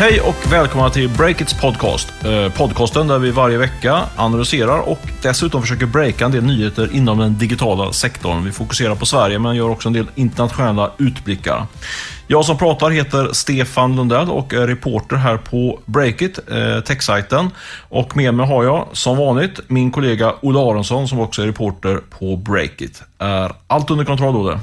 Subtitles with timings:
[0.00, 2.12] Hej och välkomna till Breakits podcast.
[2.24, 7.18] Eh, podcasten där vi varje vecka analyserar och dessutom försöker breaka en del nyheter inom
[7.18, 8.44] den digitala sektorn.
[8.44, 11.66] Vi fokuserar på Sverige men gör också en del internationella utblickar.
[12.26, 17.50] Jag som pratar heter Stefan Lundell och är reporter här på Breakit, eh, techsajten.
[17.88, 22.00] Och med mig har jag som vanligt min kollega Olle Aronsson som också är reporter
[22.18, 23.02] på Breakit.
[23.18, 24.60] Är allt under kontroll, Olle?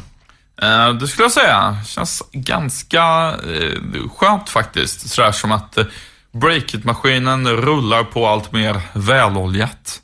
[0.61, 1.77] Eh, det skulle jag säga.
[1.85, 5.09] Känns ganska eh, skönt faktiskt.
[5.09, 5.85] Sådär som att eh,
[6.31, 10.02] Breakit-maskinen rullar på allt mer väloljat.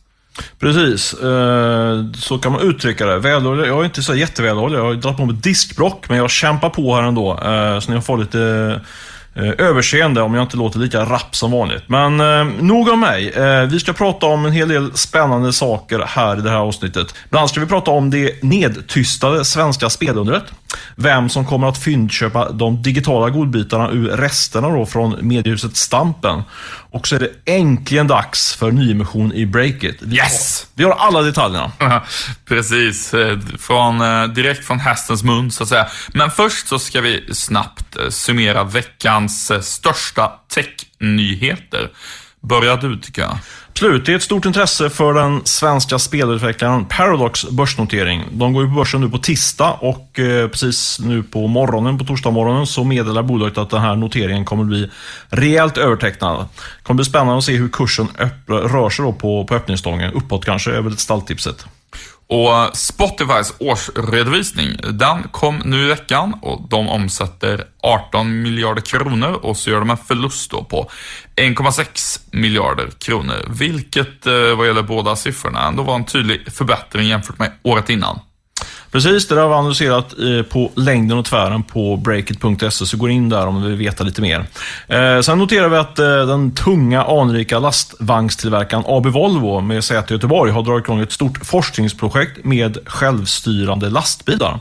[0.60, 3.20] Precis, eh, så kan man uttrycka det.
[3.20, 4.78] Välolja, jag är inte så jättevälolja.
[4.78, 7.40] Jag har dragit på mig diskbrock, men jag kämpar på här ändå.
[7.40, 8.82] Eh, så ni får lite Eh,
[9.36, 11.84] Eh, överseende om jag inte låter lika rapp som vanligt.
[11.88, 13.30] Men eh, nog om mig.
[13.30, 17.16] Eh, vi ska prata om en hel del spännande saker här i det här avsnittet.
[17.30, 20.44] Bland annat ska vi prata om det nedtystade svenska spelundret.
[20.96, 26.44] Vem som kommer att fyndköpa de digitala godbitarna ur resterna då från mediehuset Stampen.
[26.94, 29.98] Och så är det äntligen dags för nyemission i Breakit.
[30.02, 30.68] Vi yes!
[30.70, 31.72] Har, vi har alla detaljerna.
[32.46, 35.88] Precis, eh, från, eh, direkt från hästens mun så att säga.
[36.14, 41.90] Men först så ska vi snabbt eh, summera veckans största technyheter.
[42.42, 43.38] Börja du tycker jag.
[43.76, 44.06] Slut.
[44.06, 48.24] det är ett stort intresse för den svenska spelutvecklaren Paradox börsnotering.
[48.32, 52.06] De går ju på börsen nu på tisdag och eh, precis nu på morgonen, på
[52.06, 54.90] torsdag morgonen, så meddelar bolaget att den här noteringen kommer bli
[55.30, 56.38] rejält övertecknad.
[56.40, 58.08] Det kommer bli spännande att se hur kursen
[58.48, 60.14] rör sig då på, på öppningsstången.
[60.14, 61.66] Uppåt kanske är väl stalltipset.
[62.28, 69.58] Och Spotifys årsredovisning, den kom nu i veckan och de omsätter 18 miljarder kronor och
[69.58, 70.90] så gör de en förlust då på
[71.36, 73.46] 1,6 miljarder kronor.
[73.48, 78.20] Vilket eh, vad gäller båda siffrorna ändå var en tydlig förbättring jämfört med året innan.
[78.94, 83.10] Precis, det där har vi analyserat eh, på längden och tvären på breakit.se, så gå
[83.10, 84.46] in där om du vill veta lite mer.
[84.88, 90.16] Eh, sen noterar vi att eh, den tunga anrika lastvagnstillverkaren AB Volvo med säte i
[90.16, 94.60] Göteborg har dragit igång ett stort forskningsprojekt med självstyrande lastbilar.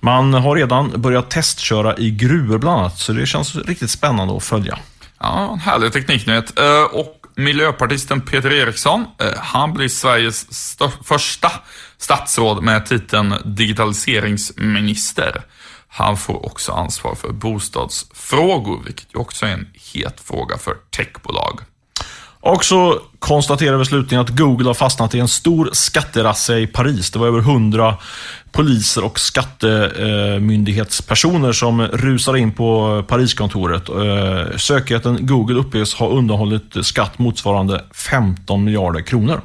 [0.00, 4.44] Man har redan börjat testköra i gruvor bland annat, så det känns riktigt spännande att
[4.44, 4.78] följa.
[5.20, 6.58] Ja, en härlig tekniknyhet.
[6.58, 10.46] Eh, och miljöpartisten Peter Eriksson, eh, han blir Sveriges
[11.04, 11.52] första
[11.98, 15.42] statsråd med titeln digitaliseringsminister.
[15.88, 21.60] Han får också ansvar för bostadsfrågor, vilket ju också är en het fråga för techbolag.
[22.42, 27.10] Och så konstaterar vi slutligen att Google har fastnat i en stor skatterasse i Paris.
[27.10, 27.96] Det var över 100
[28.52, 33.88] poliser och skattemyndighetspersoner eh, som rusar in på Pariskontoret.
[33.88, 39.40] Eh, Sökheten Google uppges ha undanhållit skatt motsvarande 15 miljarder kronor.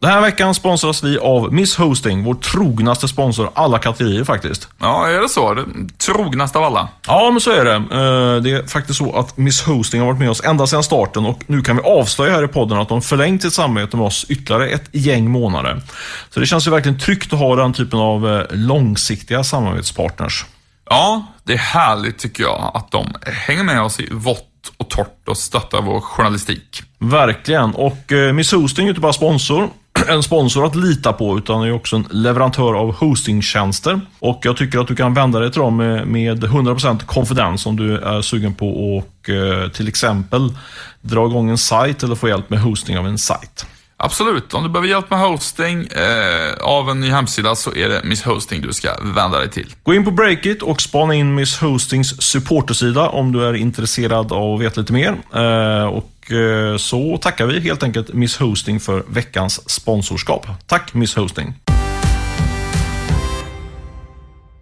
[0.00, 4.68] Den här veckan sponsras vi av Miss Hosting, vår trognaste sponsor alla kategorier faktiskt.
[4.80, 5.54] Ja, är det så?
[5.54, 5.64] Det
[5.98, 6.88] trognaste av alla?
[7.06, 7.74] Ja, men så är det.
[7.74, 11.26] Eh, det är faktiskt så att Miss Hosting har varit med oss ända sedan starten
[11.26, 14.26] och nu kan vi avslöja här i podden att de förlängt sitt samarbete med oss
[14.28, 15.82] ytterligare ett gäng månader.
[16.30, 20.44] Så det känns ju verkligen tryggt att ha den typen av eh, långsiktiga samarbetspartners.
[20.90, 23.14] Ja, det är härligt tycker jag att de
[23.46, 24.44] hänger med oss i vått
[24.76, 26.82] och torrt och stöttar vår journalistik.
[26.98, 27.74] Verkligen.
[27.74, 29.70] Och eh, Miss Hosting är inte bara sponsor
[30.08, 34.00] en sponsor att lita på, utan är också en leverantör av hostingtjänster.
[34.18, 37.76] Och jag tycker att du kan vända dig till dem med, med 100% konfidens om
[37.76, 40.54] du är sugen på att eh, till exempel
[41.00, 43.66] dra igång en sajt eller få hjälp med hosting av en sajt.
[44.00, 48.00] Absolut, om du behöver hjälp med hosting eh, av en ny hemsida så är det
[48.04, 49.74] Miss Hosting du ska vända dig till.
[49.82, 54.54] Gå in på Breakit och spana in Miss Hostings supportersida om du är intresserad av
[54.54, 55.16] att veta lite mer.
[55.34, 60.46] Eh, och Eh, så tackar vi helt enkelt Miss Hosting för veckans sponsorskap.
[60.66, 61.54] Tack Miss Hosting!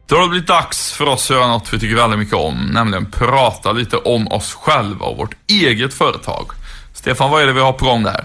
[0.08, 2.70] Då har det blivit dags för oss att göra något vi tycker väldigt mycket om,
[2.72, 6.50] nämligen prata lite om oss själva och vårt eget företag.
[6.94, 8.24] Stefan, vad är det vi har på gång där?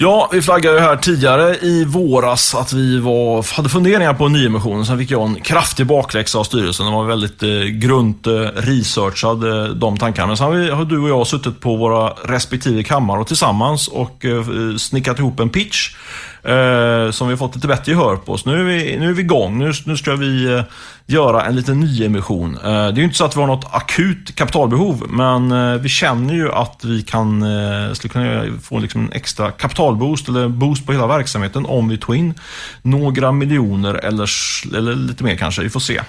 [0.00, 4.32] Ja, vi flaggade ju här tidigare i våras att vi var, hade funderingar på en
[4.32, 4.86] nyemission.
[4.86, 6.86] Sen fick jag en kraftig bakläxa av styrelsen.
[6.86, 10.26] Den var väldigt eh, grunt eh, researchad, eh, de tankarna.
[10.26, 13.88] Men sen har, vi, har, du och jag suttit på våra respektive kammare och tillsammans
[13.88, 15.94] och eh, snickat ihop en pitch
[16.42, 18.38] eh, som vi har fått lite bättre gehör på.
[18.38, 19.58] Så nu är vi, nu är vi igång.
[19.58, 20.62] Nu, nu ska vi eh,
[21.10, 22.54] göra en liten nyemission.
[22.54, 25.88] Eh, det är ju inte så att vi har något akut kapitalbehov, men eh, vi
[25.88, 30.86] känner ju att vi kan, eh, skulle kunna få liksom en extra kapitalboost eller boost
[30.86, 32.34] på hela verksamheten om vi tog in
[32.82, 34.30] några miljoner eller,
[34.76, 35.62] eller lite mer kanske.
[35.62, 36.00] Vi får se.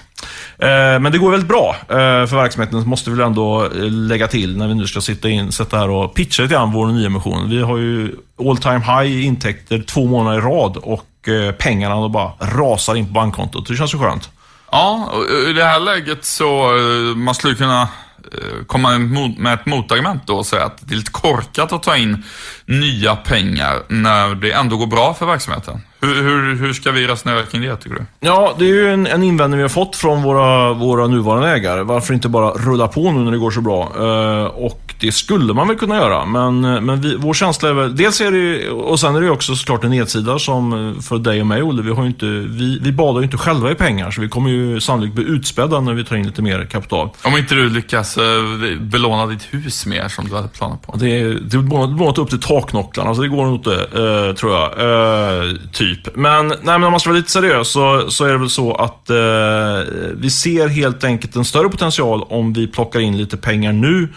[1.00, 4.74] Men det går väldigt bra för verksamheten, måste vi väl ändå lägga till när vi
[4.74, 7.50] nu ska sitta, in, sätta här och pitcha lite grann vår nyemission.
[7.50, 8.16] Vi har ju
[8.48, 13.12] all time high i intäkter två månader i rad och pengarna bara rasar in på
[13.12, 13.68] bankkontot.
[13.68, 14.30] Det känns ju skönt.
[14.70, 15.12] Ja,
[15.48, 17.82] i det här läget så eh, man skulle kunna
[18.32, 18.98] eh, komma
[19.38, 22.24] med ett motargument då och säga att det är lite korkat att ta in
[22.64, 25.80] nya pengar när det ändå går bra för verksamheten.
[26.00, 28.04] Hur, hur, hur ska vi resonera kring det tycker du?
[28.20, 31.82] Ja, det är ju en, en invändning vi har fått från våra, våra nuvarande ägare.
[31.82, 33.92] Varför inte bara rulla på nu när det går så bra?
[34.00, 37.96] Uh, och det skulle man väl kunna göra, men, men vi, vår känsla är väl...
[37.96, 41.46] Dels är det och sen är det också såklart en nedsida som för dig och
[41.46, 41.82] mig, Olle.
[41.82, 44.80] Vi, har inte, vi, vi badar ju inte själva i pengar, så vi kommer ju
[44.80, 47.10] sannolikt bli utspädda när vi tar in lite mer kapital.
[47.22, 50.96] Om inte du lyckas uh, belåna ditt hus mer som du hade planer på?
[50.96, 54.52] Det är, det är belånat upp till taknocklarna, så det går nog inte, uh, tror
[54.52, 54.70] jag.
[55.72, 56.16] typ typ.
[56.16, 58.74] Men, nej, men om man ska vara lite seriös så, så är det väl så
[58.74, 59.16] att eh,
[60.14, 64.08] vi ser helt enkelt en större potential om vi plockar in lite pengar nu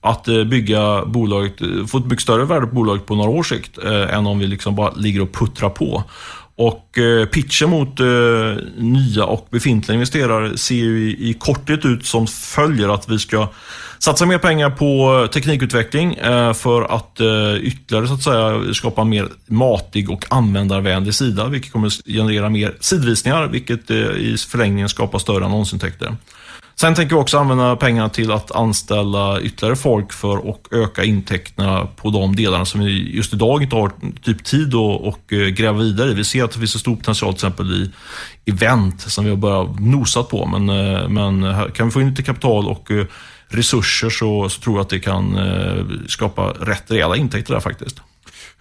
[0.00, 3.48] att eh, bygga bolaget, eh, få ett mycket större värde på bolaget på några års
[3.48, 6.04] sikt eh, än om vi liksom bara ligger och puttrar på.
[6.56, 8.06] Och eh, pitchen mot eh,
[8.76, 13.48] nya och befintliga investerare ser ju i, i korthet ut som följer att vi ska
[14.04, 19.02] satsa mer pengar på eh, teknikutveckling eh, för att eh, ytterligare så att säga, skapa
[19.02, 25.18] en mer matig och användarvänlig sida, vilket kommer generera mer sidvisningar, vilket i förlängningen skapar
[25.18, 26.16] större annonsintäkter.
[26.74, 31.86] Sen tänker vi också använda pengarna till att anställa ytterligare folk för att öka intäkterna
[31.96, 36.14] på de delarna som vi just idag inte har typ tid att gräva vidare i.
[36.14, 37.90] Vi ser att det finns en stor potential till exempel i
[38.50, 40.46] event som vi har börjat nosat på.
[40.46, 40.66] Men,
[41.14, 42.90] men kan vi få in lite kapital och
[43.52, 48.00] resurser så, så tror jag att det kan eh, skapa rätt rejäla intäkter där faktiskt.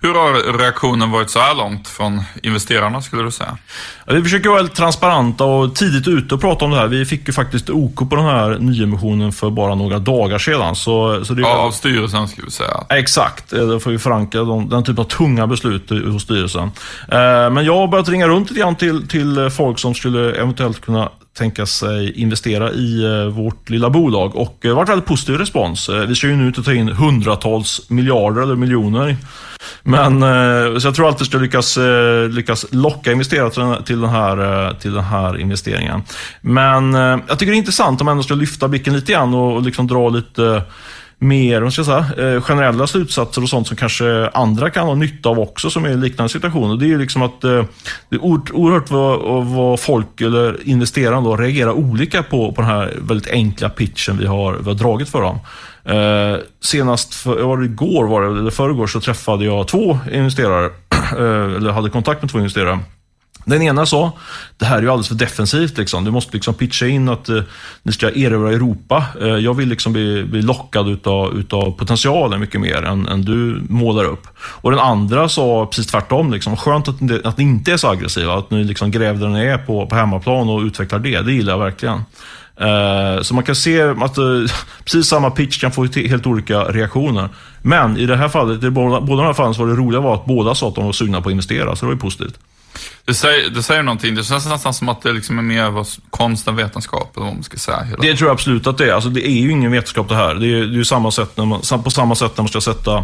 [0.03, 3.57] Hur har reaktionen varit så här långt från investerarna skulle du säga?
[4.05, 6.87] Ja, vi försöker vara transparenta och tidigt ute och prata om det här.
[6.87, 10.75] Vi fick ju faktiskt OK på den här nyemissionen för bara några dagar sedan.
[10.75, 12.83] Så, så det, ja, av styrelsen skulle vi säga.
[12.89, 16.71] Exakt, eh, då får vi förankra de, den typen av tunga beslut hos styrelsen.
[17.07, 20.81] Eh, men jag har börjat ringa runt lite grann till, till folk som skulle eventuellt
[20.81, 25.35] kunna tänka sig investera i eh, vårt lilla bolag och det har varit väldigt positiv
[25.35, 25.89] respons.
[25.89, 29.17] Eh, vi ska ju nu inte ta in hundratals miljarder eller miljoner
[29.83, 30.21] men
[30.81, 31.77] så jag tror alltid ska lyckas,
[32.29, 36.03] lyckas locka investerare till den, här, till den här investeringen.
[36.41, 39.61] Men jag tycker det är intressant om man ändå ska lyfta blicken lite grann och
[39.61, 40.63] liksom dra lite
[41.21, 45.39] mer ska säga, eh, generella slutsatser och sånt som kanske andra kan ha nytta av
[45.39, 46.77] också som är i liknande situationer.
[46.77, 47.63] Det är ju liksom att eh,
[48.09, 52.93] det är oerhört vad, vad folk eller investerarna då reagerar olika på, på den här
[53.01, 55.39] väldigt enkla pitchen vi har, vi har dragit för dem.
[55.83, 60.69] Eh, senast, för, var det igår var det, eller förrgår, så träffade jag två investerare.
[61.11, 62.79] Eh, eller hade kontakt med två investerare.
[63.45, 64.11] Den ena sa,
[64.57, 65.77] det här är ju alldeles för defensivt.
[65.77, 66.03] Liksom.
[66.03, 67.41] Du måste liksom pitcha in att eh,
[67.83, 69.05] ni ska erövra Europa.
[69.21, 73.61] Eh, jag vill liksom bli, bli lockad utav, utav potentialen mycket mer än, än du
[73.69, 74.27] målar upp.
[74.37, 76.33] Och den andra sa precis tvärtom.
[76.33, 78.37] Liksom, skönt att, ni, att ni inte är så aggressiva.
[78.37, 81.21] Att ni liksom gräver där ni är på, på hemmaplan och utvecklar det.
[81.21, 82.03] Det gillar jag verkligen.
[82.61, 84.23] Eh, så man kan se att eh,
[84.83, 87.29] precis samma pitch kan få helt olika reaktioner.
[87.61, 90.01] Men i det här fallet, i båda, båda de här fallen så var det roliga
[90.01, 91.99] var att båda sa att de var sugna på att investera, så det var ju
[91.99, 92.39] positivt.
[93.05, 94.15] Det säger, det säger någonting.
[94.15, 97.17] Det känns nästan som att det liksom är mer konst än vetenskap.
[97.17, 97.81] Eller vad man ska säga.
[97.81, 98.01] Hela.
[98.01, 98.93] Det tror jag absolut att det är.
[98.93, 100.35] Alltså, det är ju ingen vetenskap det här.
[100.35, 103.03] Det är, det är samma sätt när man, på samma sätt när man ska sätta...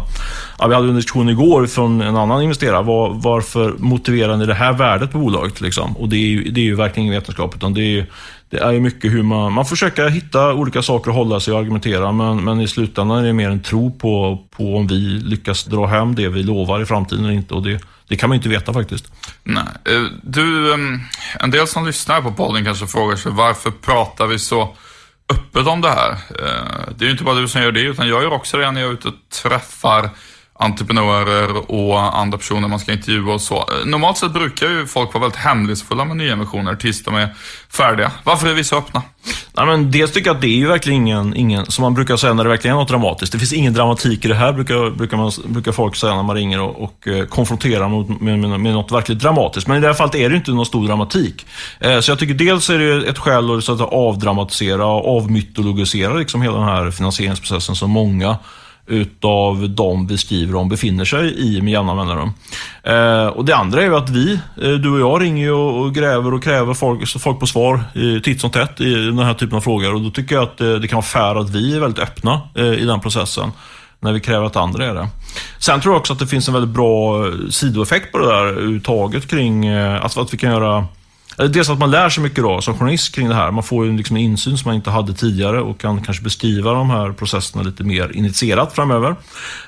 [0.58, 2.82] Ja, vi hade en diskussion igår från en annan investerare.
[2.82, 5.60] Var, varför motiverar ni det här värdet på bolaget?
[5.60, 5.96] Liksom?
[5.96, 7.56] Och det är, ju, det är ju verkligen ingen vetenskap.
[7.56, 8.06] Utan det är,
[8.50, 9.52] det är mycket hur man...
[9.52, 12.12] Man försöker hitta olika saker att hålla sig och argumentera.
[12.12, 15.86] Men, men i slutändan är det mer en tro på, på om vi lyckas dra
[15.86, 17.54] hem det vi lovar i framtiden eller inte.
[17.54, 19.12] Och det, det kan man inte veta faktiskt.
[19.44, 19.64] Nej.
[19.84, 21.00] Eh, du, ehm,
[21.40, 24.76] en del som lyssnar på podden kanske frågar sig varför pratar vi så
[25.32, 26.10] öppet om det här?
[26.10, 28.70] Eh, det är ju inte bara du som gör det, utan jag gör också det
[28.70, 30.10] när jag är ute och träffar
[30.58, 33.64] entreprenörer och andra personer man ska intervjua och så.
[33.84, 37.34] Normalt sett brukar ju folk vara väldigt hemlighetsfulla med nyemissioner tills de är
[37.72, 38.12] färdiga.
[38.24, 39.02] Varför är vi så öppna?
[39.52, 42.16] Nej, men dels tycker jag att det är ju verkligen ingen, ingen, som man brukar
[42.16, 43.32] säga när det verkligen är något dramatiskt.
[43.32, 46.36] Det finns ingen dramatik i det här, brukar, brukar, man, brukar folk säga när man
[46.36, 49.68] ringer och, och eh, konfronterar med, med, med, med något verkligt dramatiskt.
[49.68, 51.46] Men i det här fallet är det inte någon stor dramatik.
[51.80, 56.14] Eh, så jag tycker dels är det ett skäl att, så att avdramatisera och avmytologisera
[56.14, 58.36] liksom hela den här finansieringsprocessen som många
[58.88, 62.32] utav de vi skriver om befinner sig i med jämna mellanrum.
[62.82, 65.94] Eh, och det andra är ju att vi, eh, du och jag, ringer och, och
[65.94, 69.56] gräver och kräver folk, folk på svar eh, titt som tätt i den här typen
[69.56, 69.94] av frågor.
[69.94, 72.40] Och då tycker jag att eh, det kan vara fair att vi är väldigt öppna
[72.54, 73.52] eh, i den processen
[74.00, 75.08] när vi kräver att andra är det.
[75.58, 78.44] Sen tror jag också att det finns en väldigt bra eh, sidoeffekt på det där
[78.46, 80.86] överhuvudtaget kring alltså att vi kan göra
[81.38, 83.50] Eh, dels att man lär sig mycket då som journalist kring det här.
[83.50, 86.72] Man får ju liksom en insyn som man inte hade tidigare och kan kanske beskriva
[86.72, 89.10] de här processerna lite mer initierat framöver.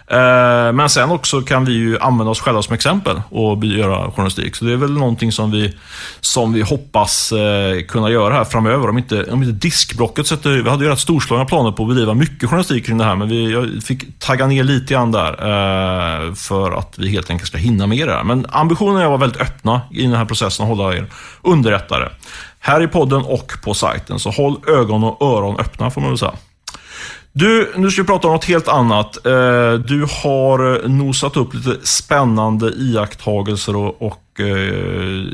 [0.06, 4.56] Eh, men sen också kan vi ju använda oss själva som exempel och göra journalistik.
[4.56, 5.74] Så det är väl någonting som vi,
[6.20, 8.88] som vi hoppas eh, kunna göra här framöver.
[8.88, 10.50] Om inte, om inte diskblocket sätter...
[10.50, 13.28] Vi hade ju rätt storslagna planer på att bedriva mycket journalistik kring det här, men
[13.28, 17.86] vi, jag fick tagga ner lite grann där för att vi helt enkelt ska hinna
[17.86, 18.24] med det här.
[18.24, 21.06] Men ambitionen är att vara väldigt öppna i den här processen och hålla er
[21.61, 22.09] underrättare,
[22.61, 26.19] Här i podden och på sajten, så håll ögon och öron öppna får man väl
[26.19, 26.35] säga.
[27.33, 29.26] Du, nu ska vi prata om något helt annat.
[29.26, 34.47] Eh, du har nosat upp lite spännande iakttagelser och, och eh,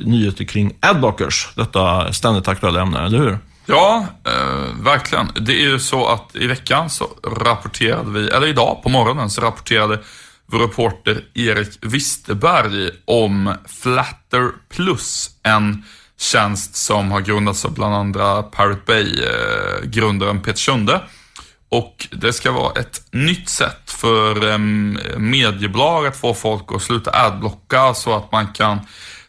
[0.05, 1.49] nyheter kring adblockers.
[1.55, 3.39] Detta ständigt aktuella ämne, eller hur?
[3.67, 5.29] Ja, eh, verkligen.
[5.41, 7.07] Det är ju så att i veckan så
[7.45, 9.99] rapporterade vi, eller idag på morgonen så rapporterade
[10.47, 15.85] vår reporter Erik Wisterberg om Flatter Plus, en
[16.19, 21.01] tjänst som har grundats av bland andra Pirate Bay-grundaren eh, Peter Sunde.
[21.69, 27.11] Och det ska vara ett nytt sätt för ehm, mediebolag att få folk att sluta
[27.11, 28.81] adblocka så att man kan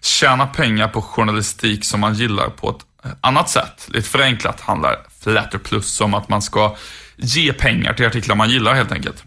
[0.01, 3.88] tjäna pengar på journalistik som man gillar på ett annat sätt.
[3.88, 6.75] Lite förenklat handlar Flatter Plus om att man ska
[7.15, 9.24] ge pengar till artiklar man gillar helt enkelt.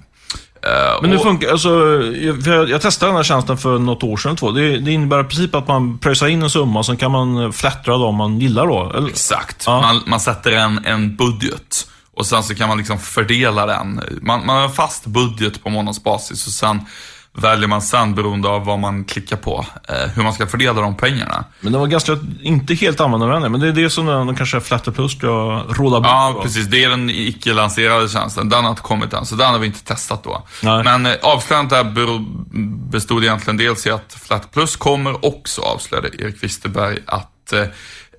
[0.66, 1.68] Uh, Men det funkar, alltså,
[2.46, 4.50] jag, jag, testade den här tjänsten för något år sedan två.
[4.50, 7.98] Det, det innebär i princip att man pröjsar in en summa sen kan man flättra
[7.98, 8.92] dem man gillar då?
[8.96, 9.08] Eller?
[9.08, 9.64] Exakt.
[9.66, 9.80] Ja.
[9.80, 11.86] Man, man sätter en, en budget.
[12.16, 14.00] Och sen så kan man liksom fördela den.
[14.22, 16.80] Man, man har en fast budget på månadsbasis och sen
[17.38, 20.96] väljer man sen beroende av vad man klickar på, eh, hur man ska fördela de
[20.96, 21.44] pengarna.
[21.60, 24.92] Men det var ganska, inte helt användarvänlig, men det är det som den, kanske Flatter
[24.92, 25.28] Plus ska
[25.68, 26.42] råda bort Ja, på.
[26.42, 26.66] precis.
[26.66, 28.48] Det är den icke-lanserade tjänsten.
[28.48, 30.46] Den har inte kommit än, så den har vi inte testat då.
[30.62, 30.84] Nej.
[30.84, 32.18] Men eh, avslöjandet där
[32.90, 37.52] bestod egentligen dels i att Flatter Plus kommer, också avslöjade Erik Wisterberg att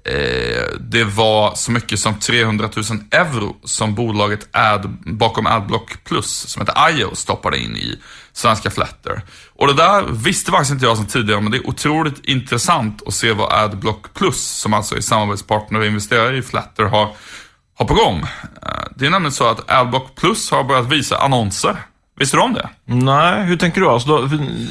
[0.04, 6.50] eh, det var så mycket som 300 000 euro som bolaget ad, bakom Adblock Plus,
[6.50, 8.00] som heter IO, stoppade in i
[8.34, 9.22] svenska Flatter.
[9.56, 13.14] Och det där visste faktiskt inte jag som tidigare, men det är otroligt intressant att
[13.14, 17.16] se vad Adblock Plus, som alltså är samarbetspartner och investerare i Flatter, har,
[17.78, 18.20] har på gång.
[18.62, 21.78] Eh, det är nämligen så att Adblock Plus har börjat visa annonser
[22.20, 22.70] Visste du om det?
[22.86, 23.88] Nej, hur tänker du?
[23.88, 24.18] Alltså, då,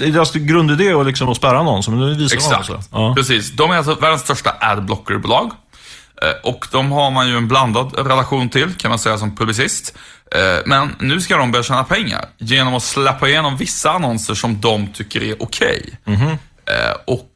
[0.04, 1.92] är deras grundidé att, liksom, att spärra annonser?
[1.92, 3.14] Men visar Exakt, ja.
[3.16, 3.52] precis.
[3.52, 5.52] De är alltså världens största adblockerbolag.
[6.22, 9.96] Eh, och de har man ju en blandad relation till, kan man säga som publicist.
[10.34, 14.60] Eh, men nu ska de börja tjäna pengar genom att släppa igenom vissa annonser som
[14.60, 15.82] de tycker är okej.
[16.04, 16.14] Okay.
[16.14, 16.38] Mm -hmm.
[17.06, 17.26] Och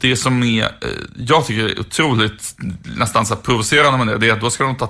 [0.00, 0.68] det som är,
[1.16, 2.54] jag tycker är otroligt
[2.96, 4.86] nästan så provocerande med det, det är att då ska de ta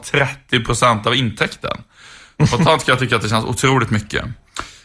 [0.51, 1.77] 30% av intäkten.
[2.47, 4.25] Spontant kan jag tycka att det känns otroligt mycket.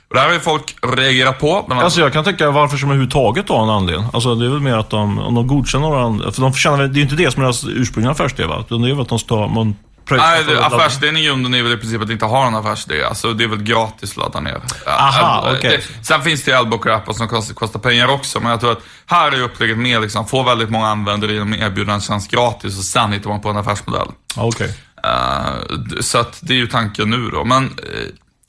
[0.10, 1.66] Och det här har ju folk reagerat på.
[1.68, 4.08] Men alltså jag kan tycka varför som överhuvudtaget har en anledning.
[4.14, 6.84] Alltså det är väl mer att de, om de godkänner några För de förtjänar, det
[6.84, 8.66] är ju inte det som är deras ursprungliga affärsidé va?
[8.70, 9.76] Det är väl att de ska, man
[10.12, 13.04] Nej, det, affärsidén i grunden är väl i princip att inte ha en affärsidé.
[13.04, 14.62] Alltså det är väl gratis att ladda ner.
[14.88, 15.80] Aha, okay.
[16.02, 19.32] Sen finns det ju Adblocker-appar som kostar, kostar, pengar också, men jag tror att här
[19.32, 22.84] är upplägget mer liksom, få väldigt många användare genom att erbjuda en tjänst gratis och
[22.84, 24.08] sen hittar man på en affärsmodell.
[24.38, 24.70] Okay.
[25.06, 27.44] Uh, så att det är ju tanken nu då.
[27.44, 27.70] Men, uh,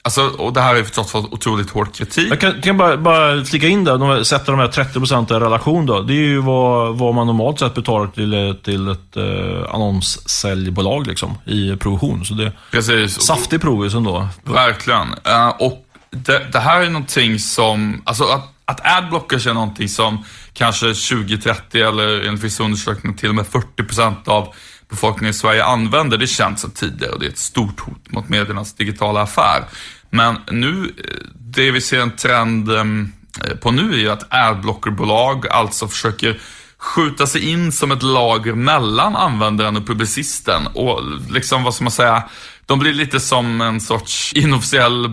[0.03, 2.31] alltså, och det här har ju förstås fått otroligt hård kritik.
[2.31, 5.41] Jag kan, kan bara, bara flika in där, de sätter de här 30 procenten i
[5.41, 6.03] relation då.
[6.03, 11.39] Det är ju vad, vad man normalt sett betalar till, till ett uh, annonssäljbolag liksom,
[11.45, 12.25] i provision.
[12.25, 13.21] Så det Precis.
[13.21, 14.29] saftig provis ändå.
[14.45, 15.09] Verkligen.
[15.09, 20.25] Uh, och det, det, här är någonting som, alltså att, att adblockers är någonting som
[20.53, 24.55] kanske 20-30 eller enligt vissa undersökningar till och med 40 procent av
[24.91, 28.29] befolkningen i Sverige använder, det känns sedan tidigare och det är ett stort hot mot
[28.29, 29.65] mediernas digitala affär.
[30.11, 33.13] Men nu, eh, det vi ser en trend ehm,
[33.45, 36.41] eh, på nu är ju att adblockerbolag alltså försöker
[36.79, 41.01] skjuta sig in som ett lager mellan användaren och publicisten och
[41.31, 42.23] liksom, vad ska man säga,
[42.67, 45.11] de blir lite som en sorts inofficiell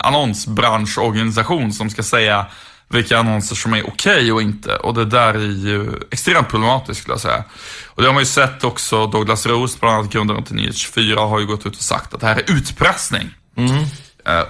[0.00, 2.46] annonsbranschorganisation som ska säga
[2.92, 4.76] vilka annonser som är okej okay och inte.
[4.76, 7.44] Och det där är ju extremt problematiskt skulle jag säga.
[7.86, 11.40] Och det har man ju sett också, Douglas Roos, bland annat grundaren till Nyhets24, har
[11.40, 13.30] ju gått ut och sagt att det här är utpressning.
[13.56, 13.84] Mm.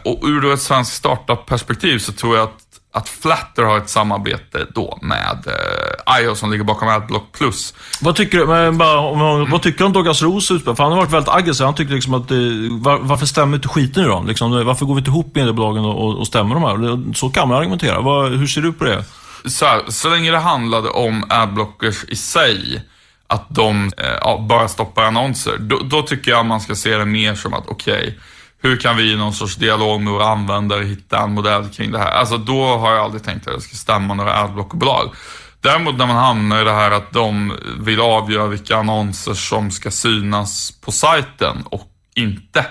[0.05, 4.99] Och ur ett svenskt startup-perspektiv så tror jag att att Flatter har ett samarbete då
[5.03, 7.75] med eh, IO som ligger bakom Adblock Plus.
[8.01, 10.77] Vad tycker du, men bara, om, vad tycker du om Douglas Roos utspel?
[10.77, 11.67] För han har varit väldigt aggressiv.
[11.67, 14.25] Han tycker liksom att det, var, varför stämmer inte skiten nu då?
[14.29, 17.15] Liksom, varför går vi inte ihop mediebolagen och, och, och stämmer de här?
[17.15, 18.01] Så kan man argumentera.
[18.01, 19.05] Vad, hur ser du på det?
[19.45, 22.83] Så, här, så länge det handlade om adblockers i sig,
[23.27, 27.35] att de eh, bara stoppar annonser, då, då, tycker jag man ska se det mer
[27.35, 28.15] som att okej, okay,
[28.63, 31.99] hur kan vi i någon sorts dialog med våra användare hitta en modell kring det
[31.99, 32.11] här?
[32.11, 35.15] Alltså då har jag aldrig tänkt att jag ska stämma några adblockbolag.
[35.61, 39.91] Däremot när man hamnar i det här att de vill avgöra vilka annonser som ska
[39.91, 42.67] synas på sajten och inte.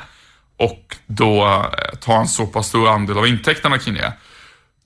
[0.58, 4.14] Och då eh, ta en så pass stor andel av intäkterna kring det.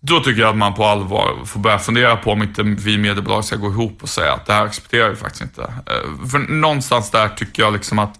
[0.02, 3.46] Då tycker jag att man på allvar får börja fundera på om inte vi mediebolag
[3.46, 5.62] ska gå ihop och säga att det här accepterar vi faktiskt inte.
[5.62, 8.20] Eh, för någonstans där tycker jag liksom att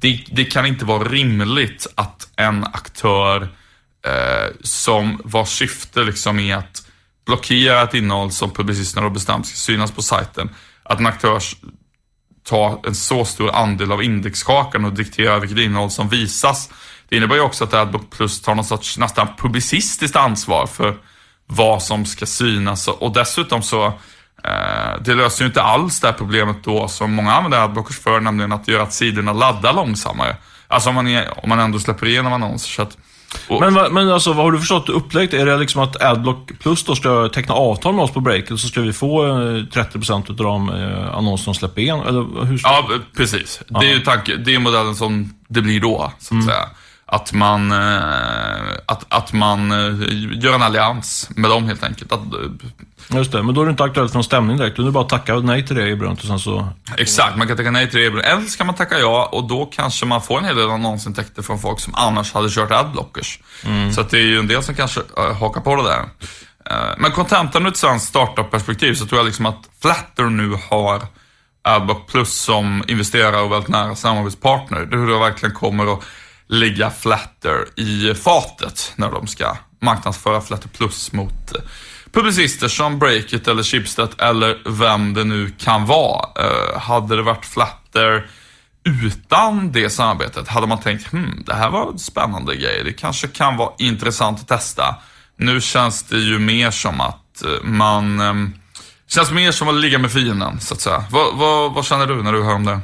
[0.00, 3.42] det, det kan inte vara rimligt att en aktör
[4.06, 6.86] eh, som vars syfte liksom är att
[7.26, 10.50] blockera ett innehåll som publicisterna har bestämt ska synas på sajten,
[10.82, 11.42] att en aktör
[12.44, 16.70] tar en så stor andel av indexkakan och dikterar vilket innehåll som visas.
[17.08, 20.96] Det innebär ju också att Adblock Plus tar någon sorts nästan publicistiskt ansvar för
[21.46, 23.92] vad som ska synas och dessutom så
[25.00, 28.52] det löser ju inte alls det här problemet då som många använder adblockers för, nämligen
[28.52, 30.36] att göra att sidorna laddar långsammare.
[30.68, 32.68] Alltså om man, är, om man ändå släpper igenom annonser.
[32.68, 32.96] Så att,
[33.48, 35.34] och, men, men alltså, vad har du förstått upplägget?
[35.34, 38.68] Är det liksom att Adblock Plus då ska teckna avtal med oss på Breaket så
[38.68, 42.00] ska vi få 30% av de eh, annonser de släpper igen?
[42.00, 42.68] Eller hur ska...
[42.68, 43.60] Ja, precis.
[43.68, 46.46] Det är ju tanke, det är modellen som det blir då, så att mm.
[46.46, 46.68] säga
[47.08, 52.12] att man, eh, att, att man eh, gör en allians med dem helt enkelt.
[52.12, 54.76] Att, eh, Just det, men då är det inte aktuellt för någon stämning direkt.
[54.76, 56.68] Du bara tacka nej till det erbjudandet och sen så...
[56.96, 58.32] Exakt, man kan tacka nej till det erbjudandet.
[58.32, 61.42] Eller så kan man tacka ja och då kanske man får en hel del annonsintäkter
[61.42, 63.40] från folk som annars hade kört adblockers.
[63.64, 63.92] Mm.
[63.92, 65.00] Så att det är ju en del som kanske
[65.40, 66.04] hakar på det där.
[66.98, 71.02] Men kontentan ur ett svenskt startup-perspektiv så tror jag liksom att Flatter nu har
[71.62, 74.86] Adblock Plus som investerare och väldigt nära samarbetspartner.
[74.86, 76.04] Det är hur det verkligen kommer att
[76.48, 81.60] ligga Flatter i fatet när de ska marknadsföra Flatter Plus mot eh,
[82.12, 86.28] publicister som Breakit eller Schibsted eller vem det nu kan vara.
[86.36, 88.26] Eh, hade det varit Flatter
[88.86, 92.84] utan det samarbetet hade man tänkt, hmm, det här var spännande grejer.
[92.84, 94.96] Det kanske kan vara intressant att testa.
[95.38, 98.34] Nu känns det ju mer som att eh, man, eh,
[99.08, 101.04] känns mer som att ligga med fienden, så att säga.
[101.10, 102.80] Vad, vad, vad känner du när du hör om det?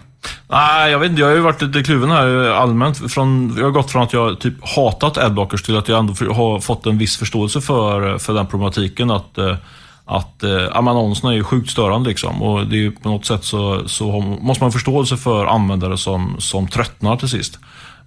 [0.48, 1.20] Nej, jag vet inte.
[1.20, 3.12] Jag har ju varit lite kluven här allmänt.
[3.12, 6.60] Från, jag har gått från att jag typ hatat adblockers till att jag ändå har
[6.60, 9.10] fått en viss förståelse för, för den problematiken.
[9.10, 9.56] Att, eh,
[10.04, 12.42] att äh, annonserna är ju sjukt störande liksom.
[12.42, 16.36] Och det är på något sätt så, så måste man ha förståelse för användare som,
[16.38, 17.58] som tröttnar till sist.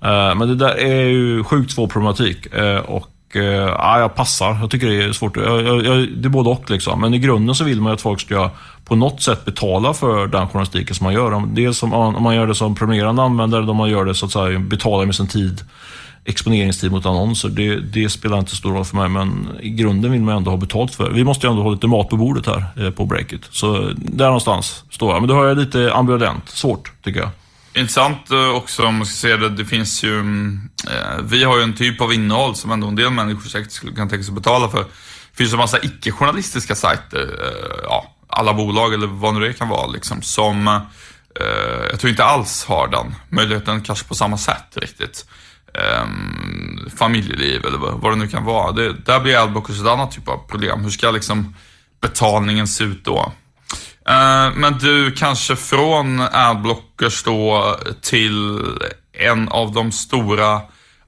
[0.02, 2.54] Äh, men det där är ju sjukt svår problematik.
[2.54, 4.58] Äh, och ja, jag passar.
[4.62, 5.38] Jag tycker det är svårt.
[5.38, 7.02] Jag, jag, det är både och liksom.
[7.02, 8.52] Men i grunden så vill man ju att folk ska
[8.86, 11.44] på något sätt betala för den journalistiken som man gör.
[11.48, 14.26] Dels om man, om man gör det som prenumererande användare, om man gör det så
[14.26, 15.62] att säga, betalar med sin tid,
[16.26, 17.50] exponeringstid mot annonser.
[17.50, 20.58] Det, det, spelar inte stor roll för mig, men i grunden vill man ändå ha
[20.58, 23.42] betalt för Vi måste ju ändå ha lite mat på bordet här eh, på breaket.
[23.52, 25.22] Så där någonstans står jag.
[25.22, 26.50] Men då har jag lite ambivalent.
[26.50, 27.30] Svårt, tycker jag.
[27.76, 31.58] Intressant eh, också om man ska säga det, det finns ju, mm, eh, vi har
[31.58, 34.34] ju en typ av innehåll som ändå en del människor säkert skulle kunna tänka sig
[34.34, 34.80] betala för.
[34.80, 39.54] Det finns ju en massa icke-journalistiska sajter, eh, ja, alla bolag eller vad nu det
[39.54, 44.38] kan vara liksom, som eh, jag tror inte alls har den möjligheten kanske på samma
[44.38, 45.26] sätt riktigt.
[45.74, 46.06] Eh,
[46.98, 48.72] familjeliv eller vad, vad det nu kan vara.
[48.72, 50.84] Det, där blir Adblockers ett annat typ av problem.
[50.84, 51.56] Hur ska liksom
[52.02, 53.32] betalningen se ut då?
[54.10, 58.60] Eh, men du, kanske från Adblockers då till
[59.14, 60.62] en av de stora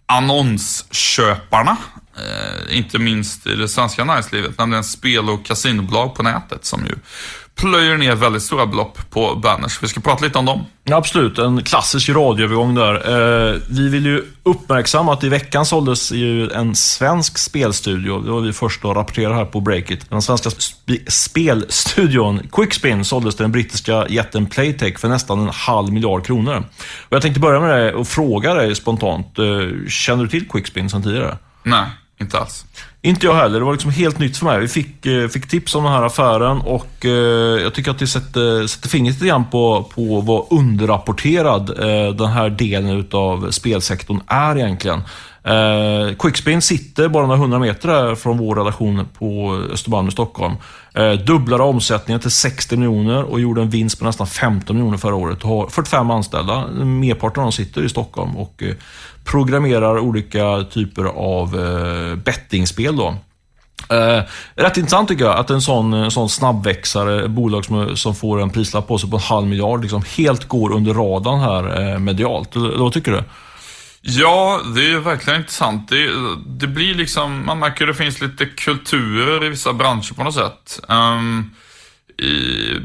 [0.05, 1.77] annonsköparna
[2.17, 6.95] eh, inte minst i det svenska näringslivet, nämligen spel och kasinobolag på nätet som ju
[7.57, 9.83] plöjer ner väldigt stora belopp på banners.
[9.83, 10.65] Vi ska prata lite om dem.
[10.83, 12.93] Ja, absolut, en klassisk radioövergång där.
[12.93, 18.19] Eh, vi vill ju uppmärksamma att i veckan såldes ju en svensk spelstudio.
[18.19, 20.09] Det var vi först att rapportera här på Breakit.
[20.09, 25.93] Den svenska sp spelstudion Quickspin såldes till den brittiska jätten Playtech för nästan en halv
[25.93, 26.63] miljard kronor.
[27.09, 29.39] Och jag tänkte börja med det och fråga dig spontant.
[29.39, 31.37] Eh, känner du till Quickspin sedan tidigare?
[31.63, 31.85] Nej.
[32.19, 32.65] Inte alls.
[33.07, 33.59] Inte jag heller.
[33.59, 34.59] Det var liksom helt nytt för mig.
[34.59, 37.11] Vi fick, eh, fick tips om den här affären och eh,
[37.61, 42.27] jag tycker att det sätter, sätter fingret lite grann på, på vad underrapporterad eh, den
[42.27, 45.01] här delen av spelsektorn är egentligen.
[45.43, 50.53] Eh, Quickspin sitter bara några hundra meter från vår redaktion på Östermalm i Stockholm.
[50.93, 55.15] Eh, dubblade omsättningen till 60 miljoner och gjorde en vinst på nästan 15 miljoner förra
[55.15, 55.43] året.
[55.43, 56.67] Och har 45 anställda.
[56.67, 58.75] Merparten av dem sitter i Stockholm och eh,
[59.23, 62.95] programmerar olika typer av eh, bettingspel.
[62.97, 63.15] Då.
[63.89, 64.23] Eh,
[64.55, 68.49] rätt intressant tycker jag att en sån, en sån snabbväxare, bolag som, som får en
[68.49, 72.55] prislapp på sig på en halv miljard, liksom helt går under radarn här eh, medialt.
[72.55, 73.23] Vad tycker du?
[74.01, 75.89] Ja, det är verkligen intressant.
[75.89, 76.09] Det,
[76.45, 80.33] det blir liksom, man märker att det finns lite kulturer i vissa branscher på något
[80.33, 80.79] sätt.
[80.87, 81.55] Um,
[82.17, 82.31] i,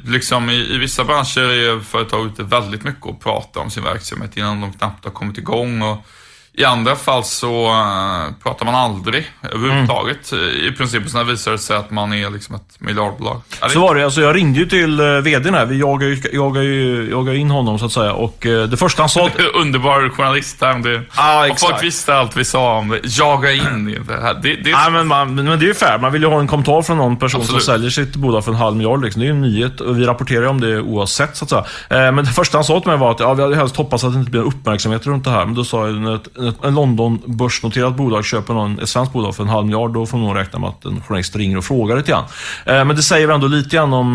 [0.04, 4.36] liksom i, i, vissa branscher är företag ute väldigt mycket och pratar om sin verksamhet
[4.36, 5.82] innan de knappt har kommit igång.
[5.82, 6.06] Och
[6.54, 10.32] i andra fall så uh, pratar man aldrig överhuvudtaget.
[10.32, 10.44] Mm.
[10.44, 13.40] I princip så visar det sig att man är liksom ett miljardbolag.
[13.68, 14.04] Så var det.
[14.04, 15.66] Alltså, jag ringde ju till uh, vdn här.
[15.66, 18.12] Vi jagade ju, jagade ju jagade in honom så att säga.
[18.12, 19.30] Och uh, det första han sa...
[19.54, 20.78] Underbar journalist här.
[20.78, 21.70] Det, ah, exakt.
[21.70, 23.00] folk visste allt vi sa om det.
[23.04, 24.34] Jaga in det här.
[24.42, 24.74] Det, det...
[24.74, 25.98] Ah, men, man, men det är ju fair.
[25.98, 27.62] Man vill ju ha en kommentar från någon person Absolut.
[27.62, 29.04] som säljer sitt bolag för en halv miljard.
[29.04, 29.20] Liksom.
[29.20, 32.12] Det är ju en nyhet och vi rapporterar om det oavsett så att säga.
[32.12, 34.12] men det första han sa till mig var att ja, vi hade helst hoppats att
[34.12, 35.44] det inte blir uppmärksamhet runt det här.
[35.44, 39.42] Men då sa jag ett en London börsnoterat bolag köper någon, ett svenskt bolag för
[39.42, 41.96] en halv miljard, då får man nog räkna med att en journalist ringer och frågar
[41.96, 42.24] lite grann.
[42.66, 44.14] Eh, men det säger ändå lite grann om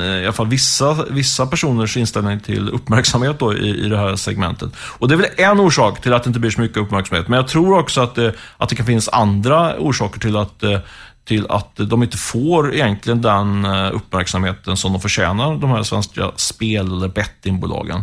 [0.00, 4.16] eh, i alla fall vissa, vissa personers inställning till uppmärksamhet då i, i det här
[4.16, 4.70] segmentet.
[4.76, 7.28] Och det är väl en orsak till att det inte blir så mycket uppmärksamhet.
[7.28, 10.78] Men jag tror också att det, att det kan finnas andra orsaker till att eh,
[11.24, 16.30] till att de inte får egentligen den eh, uppmärksamheten som de förtjänar, de här svenska
[16.36, 18.02] spel eller bettingbolagen.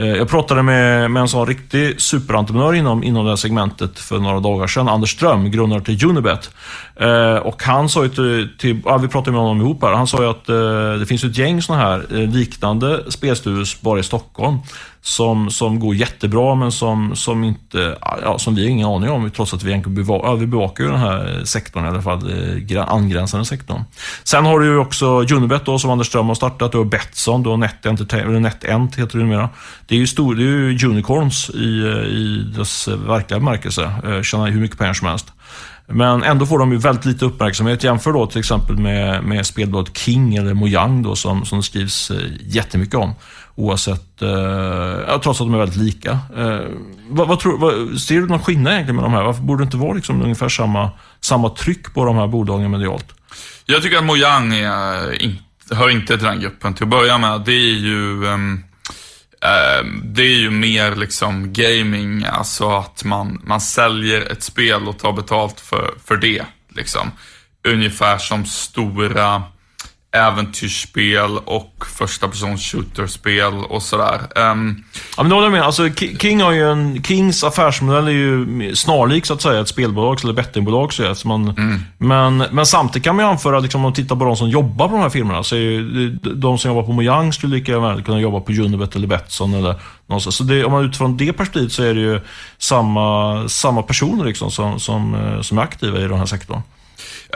[0.00, 4.18] Eh, jag pratade med, med en sån riktig superentreprenör inom, inom det här segmentet för
[4.18, 6.50] några dagar sedan, Anders Ström, grundare till Unibet.
[6.96, 10.06] Eh, och han sa ju till, till ja, vi pratade med honom ihop här, han
[10.06, 14.02] sa ju att eh, det finns ett gäng såna här eh, liknande spelstudios bara i
[14.02, 14.58] Stockholm
[15.02, 19.30] som, som går jättebra men som, som, inte, ja, som vi har ingen aning om
[19.30, 22.30] trots att vi, bevakar, ja, vi bevakar ju den här sektorn, i alla fall
[22.88, 23.84] angränsande sektorn.
[24.24, 27.42] Sen har du ju också Unibet då, som Anders Ström har startat, du har Betsson,
[27.42, 29.48] du har Net, NetEnt heter det numera.
[29.90, 33.92] Det är ju, stor, det är ju unicorns i, eh, i dess eh, verkliga bemärkelse,
[34.04, 35.32] eh, tjänar hur mycket pengar som helst.
[35.86, 37.84] Men ändå får de ju väldigt lite uppmärksamhet.
[37.84, 42.12] Jämför då till exempel med, med spelbolaget King eller Mojang då, som, som det skrivs
[42.40, 43.14] jättemycket om.
[43.54, 46.10] Oavsett, eh, trots att de är väldigt lika.
[46.36, 46.60] Eh,
[47.08, 49.22] vad, vad tror, vad, ser du någon skillnad egentligen med de här?
[49.22, 53.06] Varför borde det inte vara liksom ungefär samma, samma tryck på de här bolagen medialt?
[53.66, 55.38] Jag tycker att Mojang är, in,
[55.70, 56.74] hör inte till den gruppen.
[56.74, 58.64] Till att börja med, det är ju um,
[59.40, 64.98] Ehm, det är ju mer liksom gaming, alltså att man, man säljer ett spel och
[64.98, 66.44] tar betalt för, för det.
[66.68, 67.10] Liksom.
[67.68, 69.42] Ungefär som stora
[70.12, 74.20] äventyrsspel och första persons shooterspel och sådär.
[74.36, 74.84] Um,
[75.16, 75.62] ja, men det håller jag med.
[75.62, 75.88] Alltså,
[76.20, 80.32] King har ju en, Kings affärsmodell är ju snarlik så att säga ett spelbolag eller
[80.32, 80.92] bettingbolag.
[80.92, 81.80] Så att man, mm.
[81.98, 84.88] men, men samtidigt kan man ju anföra, liksom, om man tittar på de som jobbar
[84.88, 88.20] på de här firmorna, så ju, de som jobbar på Mojang skulle lika väl kunna
[88.20, 89.74] jobba på Unibet eller Betsson eller
[90.06, 90.36] någonstans.
[90.36, 92.20] Så det, om man utifrån det perspektivet så är det ju
[92.58, 96.62] samma, samma personer liksom, som, som, eh, som är aktiva i den här sektorn.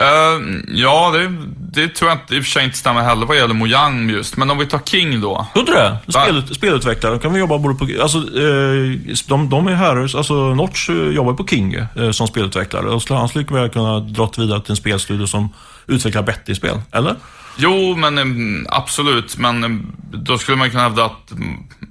[0.01, 3.37] Uh, ja, det, det, tror jag inte, i och för sig inte stämmer heller vad
[3.37, 4.37] gäller Mojang just.
[4.37, 5.47] Men om vi tar King då.
[5.53, 5.97] Tror du det?
[6.07, 7.19] Spel, spelutvecklare.
[7.19, 8.01] kan vi jobba både på...
[8.01, 12.89] Alltså, eh, de, de är här, alltså Notch jobbar på King eh, som spelutvecklare.
[12.89, 15.49] Och han skulle väl kunna dra vidare till en spelstudio som
[15.87, 17.15] utvecklar Betty-spel, eller?
[17.57, 19.37] Jo, men absolut.
[19.37, 21.33] Men då skulle man kunna hävda att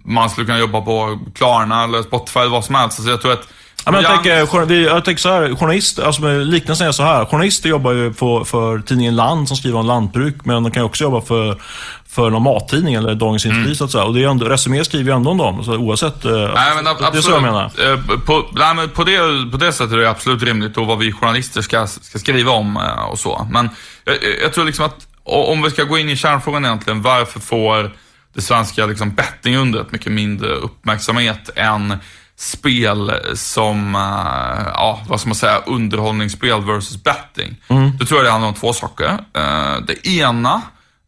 [0.05, 2.99] man skulle kunna jobba på Klarna eller Spotify vad som helst.
[2.99, 3.49] Alltså jag tror att
[3.85, 7.25] Ja, men jag, tänker, jag tänker så här, journalist, alltså liknelsen är så här.
[7.25, 10.87] Journalister jobbar ju på, för tidningen Land som skriver om lantbruk, men de kan ju
[10.87, 11.61] också jobba för,
[12.09, 13.75] för någon mattidning eller Dagens Industri mm.
[13.75, 14.05] så att säga.
[14.05, 16.25] Och det är ändå, Resumé skriver ju ändå om dem, så oavsett.
[16.25, 17.65] Eh, nej, men absolut, det är så jag menar.
[17.65, 19.19] Eh, på, nej, men på, det,
[19.51, 22.77] på det sättet är det absolut rimligt och vad vi journalister ska, ska skriva om
[22.77, 23.49] eh, och så.
[23.51, 23.71] Men
[24.05, 27.91] jag, jag tror liksom att om vi ska gå in i kärnfrågan egentligen, varför får
[28.35, 31.99] det svenska liksom bettingundret mycket mindre uppmärksamhet än
[32.37, 37.57] spel som, uh, ja, vad ska man säga, underhållningsspel versus betting.
[37.69, 37.97] Mm.
[37.99, 39.09] Då tror jag det handlar om två saker.
[39.09, 40.63] Uh, det ena,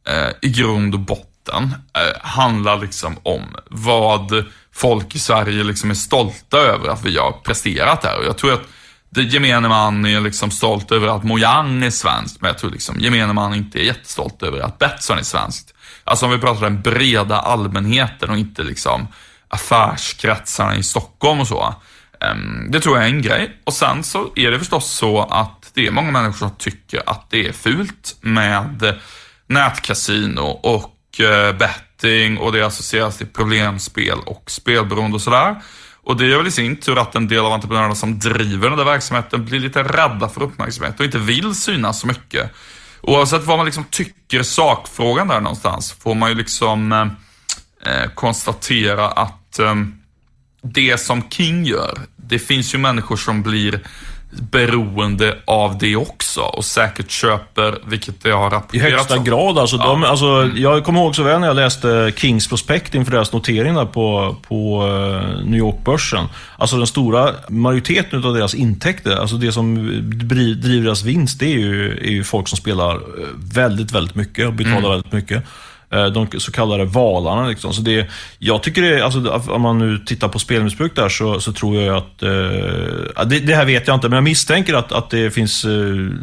[0.08, 1.74] uh, i grund och botten,
[2.20, 8.04] handlar liksom om vad folk i Sverige liksom är stolta över att vi har presterat
[8.04, 8.18] här.
[8.18, 8.62] Och jag tror att
[9.10, 13.00] det gemene man är liksom stolt över att Mojang är svenskt, men jag tror liksom
[13.00, 15.74] gemene man inte är jättestolt över att Betsson är svenskt.
[16.04, 19.08] Alltså om vi pratar den breda allmänheten och inte liksom
[19.56, 21.74] affärskretsarna i Stockholm och så.
[22.20, 23.60] Ehm, det tror jag är en grej.
[23.64, 27.30] Och sen så är det förstås så att det är många människor som tycker att
[27.30, 28.94] det är fult med
[29.46, 35.56] nätkasino och eh, betting och det associeras till problemspel och spelberoende och sådär.
[36.02, 38.78] Och det gör väl i sin tur att en del av entreprenörerna som driver den
[38.78, 42.52] där verksamheten blir lite rädda för uppmärksamhet och inte vill synas så mycket.
[43.00, 46.92] Oavsett vad man liksom tycker sakfrågan där någonstans får man ju liksom
[47.86, 49.74] Eh, eh konstatera att eh,
[50.62, 53.80] det som King gör, det finns ju människor som blir
[54.30, 59.76] beroende av det också och säkert köper, vilket jag har rapporterat I högsta grad alltså.
[59.76, 59.86] Ja.
[59.86, 60.56] De, alltså mm.
[60.56, 64.36] Jag kommer ihåg så väl när jag läste Kings prospekt inför deras notering där på,
[64.48, 66.26] på uh, New York-börsen.
[66.58, 69.74] Alltså den stora majoriteten av deras intäkter, alltså det som
[70.28, 73.00] driver deras vinst, det är ju, är ju folk som spelar
[73.54, 74.90] väldigt, väldigt mycket och betalar mm.
[74.90, 75.44] väldigt mycket.
[75.92, 77.48] Eh, de så kallade valarna.
[77.48, 77.72] Liksom.
[77.72, 78.06] Så det,
[78.38, 81.96] jag tycker det, alltså, om man nu tittar på spelmissbruk där så, så tror jag
[81.96, 82.28] att, eh,
[83.26, 85.70] det, det, här vet jag inte, men jag misstänker att, att det finns eh,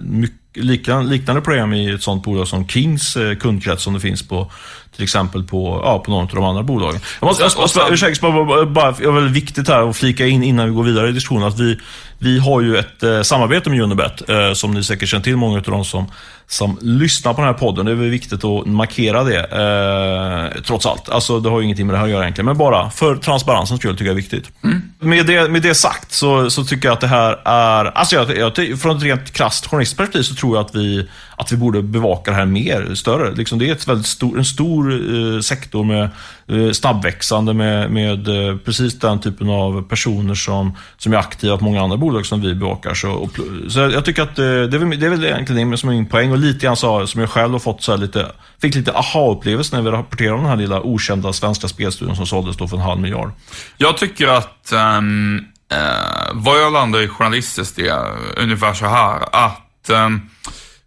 [0.04, 4.28] mycket liknande, liknande problem i ett sånt bolag som Kings eh, kundkrets som det finns
[4.28, 4.52] på
[4.96, 7.02] till exempel på, ja, på någon av de andra bolagen.
[7.20, 10.44] Jag måste, jag, jag, ursäkta, bara, bara, det är väldigt viktigt här att flika in
[10.44, 11.80] innan vi går vidare i diskussionen att vi,
[12.18, 15.58] vi har ju ett eh, samarbete med Unibet eh, som ni säkert känner till, många
[15.58, 16.12] av de som,
[16.54, 17.86] som lyssnar på den här podden.
[17.86, 21.10] Det är väl viktigt att markera det, eh, trots allt.
[21.10, 23.80] Alltså, det har ju ingenting med det här att göra egentligen, men bara för transparensens
[23.80, 24.52] skull tycker jag är viktigt.
[24.64, 24.82] Mm.
[25.04, 28.38] Med, det, med det sagt så, så tycker jag att det här är, alltså jag,
[28.38, 32.32] jag, från ett rent krasst journalistperspektiv så tror jag att vi, att vi borde bevaka
[32.32, 33.36] det här mer, större.
[33.36, 36.10] Liksom det är ett väldigt stor, en stor eh, sektor med
[36.48, 41.64] eh, snabbväxande med, med eh, precis den typen av personer som, som är aktiva på
[41.64, 42.94] många andra bolag som vi bevakar.
[42.94, 43.30] Så, och,
[43.68, 45.94] så jag tycker att eh, det, är väl, det är väl egentligen det som är
[45.94, 48.76] min poäng och lite grann så, som jag själv har fått så här lite, fick
[48.76, 52.68] lite aha-upplevelse när vi rapporterade om den här lilla okända svenska spelstudion som såldes då
[52.68, 53.32] för en halv miljard.
[53.78, 59.20] Jag tycker att eh, um, uh, vad jag landar i journalistiskt är ungefär så här
[59.32, 60.30] att um,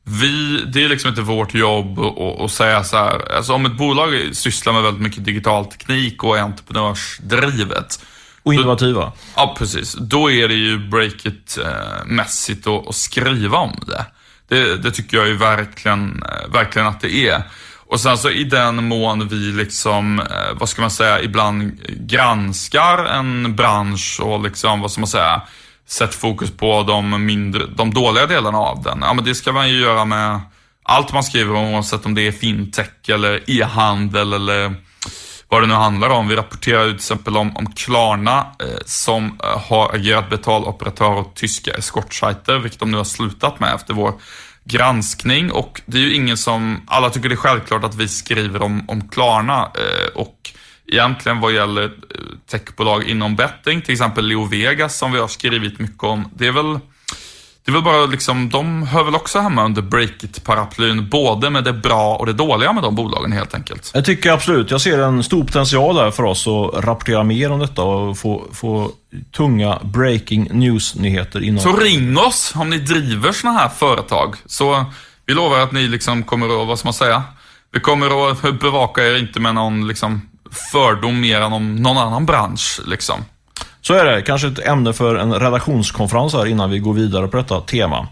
[0.08, 1.98] vi, det är liksom inte vårt jobb
[2.40, 6.38] att säga så här, alltså om ett bolag sysslar med väldigt mycket digital teknik och
[6.38, 8.00] är entreprenörsdrivet.
[8.42, 9.00] Och innovativa.
[9.00, 9.94] Då, ja, precis.
[9.94, 14.06] Då är det ju breakit-mässigt att, att skriva om det.
[14.48, 14.76] det.
[14.76, 17.42] Det tycker jag ju verkligen, eh, verkligen att det är.
[17.88, 23.04] Och sen så i den mån vi liksom, eh, vad ska man säga, ibland granskar
[23.04, 25.42] en bransch och liksom, vad ska man säga,
[25.88, 28.98] sätt fokus på de, mindre, de dåliga delarna av den.
[29.02, 30.40] Ja, men det ska man ju göra med
[30.82, 34.74] allt man skriver om, oavsett om det är fintech eller e-handel eller
[35.48, 36.28] vad det nu handlar om.
[36.28, 41.70] Vi rapporterar till exempel om, om Klarna eh, som eh, har agerat betaloperatör åt tyska
[41.72, 44.14] eskortsajter, vilket de nu har slutat med efter vår
[44.66, 45.52] granskning.
[45.52, 48.88] Och det är ju ingen som, alla tycker det är självklart att vi skriver om,
[48.88, 50.50] om Klarna eh, och
[50.86, 51.90] egentligen vad gäller eh,
[52.50, 56.30] techbolag inom betting, till exempel Leo Vegas som vi har skrivit mycket om.
[56.34, 56.78] Det är väl,
[57.66, 61.72] det är väl bara liksom, de hör väl också hemma under Breakit-paraplyn, både med det
[61.72, 63.90] bra och det dåliga med de bolagen helt enkelt.
[63.94, 67.58] Jag tycker absolut, jag ser en stor potential där för oss att rapportera mer om
[67.58, 68.90] detta och få, få
[69.36, 71.60] tunga breaking news-nyheter inom...
[71.60, 74.36] Så ring oss om ni driver sådana här företag.
[74.46, 74.84] Så
[75.26, 77.22] vi lovar att ni liksom kommer att, vad ska man säga?
[77.72, 80.28] Vi kommer att bevaka er, inte med någon liksom
[80.72, 82.80] fördom mer än om någon annan bransch.
[82.86, 83.24] Liksom.
[83.86, 84.22] Så är det.
[84.22, 88.08] Kanske ett ämne för en redaktionskonferens här innan vi går vidare på detta tema.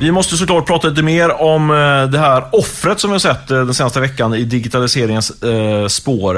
[0.00, 3.50] Vi måste såklart prata lite mer om eh, det här offret som vi har sett
[3.50, 6.34] eh, den senaste veckan i digitaliseringens eh, spår.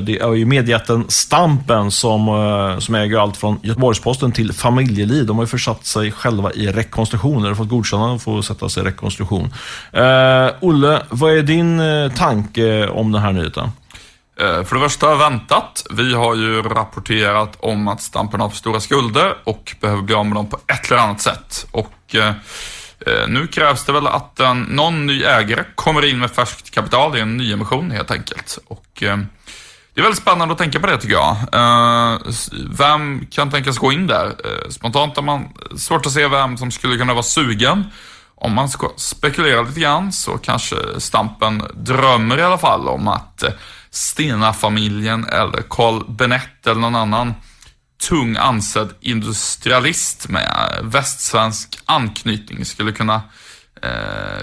[0.00, 2.26] Det är ju mediejätten Stampen som,
[2.80, 5.26] som äger allt från Göteborgs-Posten till Familjeliv.
[5.26, 8.82] De har ju försatt sig själva i rekonstruktion, eller fått godkännande att få sätta sig
[8.82, 9.54] i rekonstruktion.
[10.60, 11.80] Olle, vad är din
[12.16, 13.70] tanke om den här nyheten?
[14.36, 15.86] Eh, för det första väntat.
[15.90, 20.26] Vi har ju rapporterat om att Stampen har för stora skulder och behöver bli av
[20.26, 21.66] med dem på ett eller annat sätt.
[21.70, 22.28] Och eh,
[23.06, 27.16] eh, nu krävs det väl att en, någon ny ägare kommer in med färskt kapital
[27.16, 28.58] i en nyemission helt enkelt.
[28.68, 28.86] Och,
[29.94, 31.36] det är väldigt spännande att tänka på det tycker jag.
[32.78, 34.34] Vem kan tänkas gå in där?
[34.70, 37.84] Spontant har man svårt att se vem som skulle kunna vara sugen.
[38.34, 43.44] Om man ska spekulera lite grann så kanske Stampen drömmer i alla fall om att
[43.94, 47.34] Stena-familjen eller Carl Benett eller någon annan
[48.08, 53.22] tung ansedd industrialist med västsvensk anknytning skulle kunna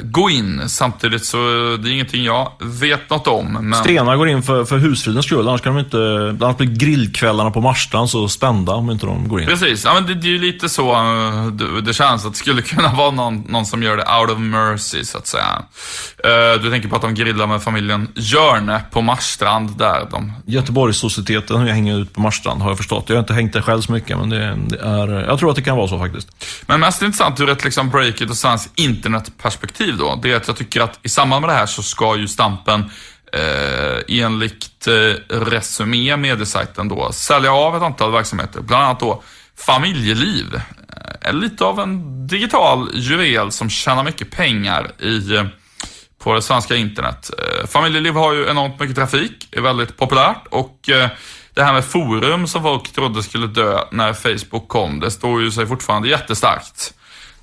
[0.01, 0.69] gå in.
[0.69, 1.37] Samtidigt så
[1.81, 3.53] det är ingenting jag vet något om.
[3.61, 3.79] Men...
[3.79, 6.45] Stena går in för, för husfridens skull, annars kan de inte...
[6.45, 9.47] Annars blir grillkvällarna på Marstrand så spända om inte de går in.
[9.47, 12.25] Precis, ja, men det, det är ju lite så eh, det, det, känns.
[12.25, 15.27] Att det skulle kunna vara någon, någon som gör det out of mercy, så att
[15.27, 15.61] säga.
[16.25, 20.07] Uh, du tänker på att de grillar med familjen Jörne på Marstrand där.
[20.11, 20.33] De...
[20.45, 23.05] Göteborgssocieteten hänger ut på Marstrand, har jag förstått.
[23.07, 25.07] Jag har inte hängt där själv så mycket, men det, det, är...
[25.07, 26.27] Jag tror att det kan vara så faktiskt.
[26.65, 30.47] Men mest intressant ur ett liksom breakit och svenskt internet perspektiv då, det är att
[30.47, 32.91] jag tycker att i samband med det här så ska ju Stampen
[33.33, 38.61] eh, enligt eh, Resumé, mediesajten då, sälja av ett antal verksamheter.
[38.61, 39.23] Bland annat då
[39.57, 40.61] Familjeliv.
[41.21, 45.45] Eh, lite av en digital juvel som tjänar mycket pengar i, eh,
[46.23, 47.31] på det svenska internet.
[47.37, 51.09] Eh, familjeliv har ju enormt mycket trafik, är väldigt populärt och eh,
[51.53, 55.51] det här med forum som folk trodde skulle dö när Facebook kom, det står ju
[55.51, 56.93] sig fortfarande jättestarkt.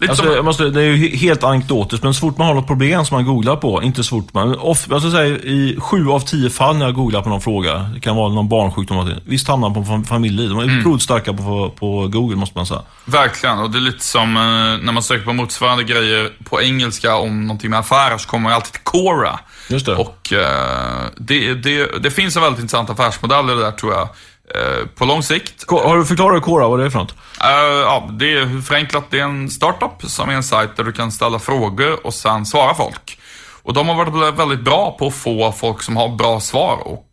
[0.01, 2.55] Lite Alltså, som, jag måste, det är ju helt anekdotiskt, men så fort man har
[2.55, 4.59] något problem som man googlar på, inte så fort man...
[4.59, 7.79] Off, jag skulle säga i sju av tio fall när jag googlar på någon fråga,
[7.95, 10.49] det kan vara någon barnsjukdom, visst hamnar man på fam- familjeliv.
[10.51, 10.99] De är Mm.
[11.01, 12.83] starka på, på Google, måste man säga.
[13.05, 14.43] verkligen, och det är lite som eh,
[14.85, 18.53] när man söker på motsvarande grejer på engelska om någonting med affärer så kommer man
[18.53, 19.39] alltid till Quora.
[19.71, 19.95] Just det.
[19.95, 24.09] Och eh, det, det, det finns en väldigt intressant affärsmodell i det där tror jag.
[24.55, 25.71] Eh, på lång sikt.
[25.71, 27.15] Har du förklarat Quora, vad det är för något?
[27.41, 30.93] Eh, ja, det är förenklat, det är en startup som är en sajt där du
[30.93, 33.21] kan ställa frågor och sen svara folk.
[33.63, 37.07] Och de har varit väldigt bra på att få folk som har bra svar och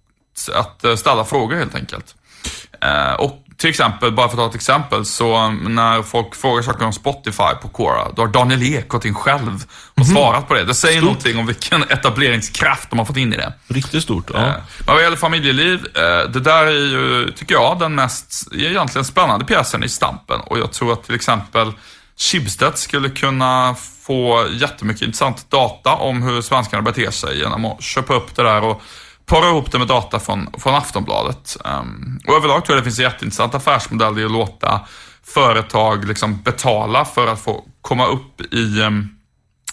[0.53, 2.15] att eh, ställa frågor helt enkelt.
[2.81, 6.63] Eh, och till exempel, bara för att ta ett exempel, så um, när folk frågar
[6.63, 9.63] saker om Spotify på Quora, då har Daniel Ek gått in själv
[9.99, 10.63] och svarat på det.
[10.63, 13.53] Det säger någonting om vilken etableringskraft de har fått in i det.
[13.67, 14.31] Riktigt stort.
[14.33, 14.39] Ja.
[14.39, 14.53] Eh,
[14.85, 19.45] Men vad gäller familjeliv, eh, det där är ju, tycker jag, den mest egentligen spännande
[19.45, 20.39] pjäsen i Stampen.
[20.39, 21.71] Och jag tror att till exempel
[22.17, 28.13] Schibsted skulle kunna få jättemycket intressant data om hur svenskarna beter sig genom att köpa
[28.13, 28.81] upp det där och
[29.25, 31.57] para ihop det med data från, från Aftonbladet.
[31.65, 34.81] Um, och överlag tror jag det finns en jätteintressant affärsmodell i att låta
[35.23, 39.09] företag liksom betala för att få komma upp i um,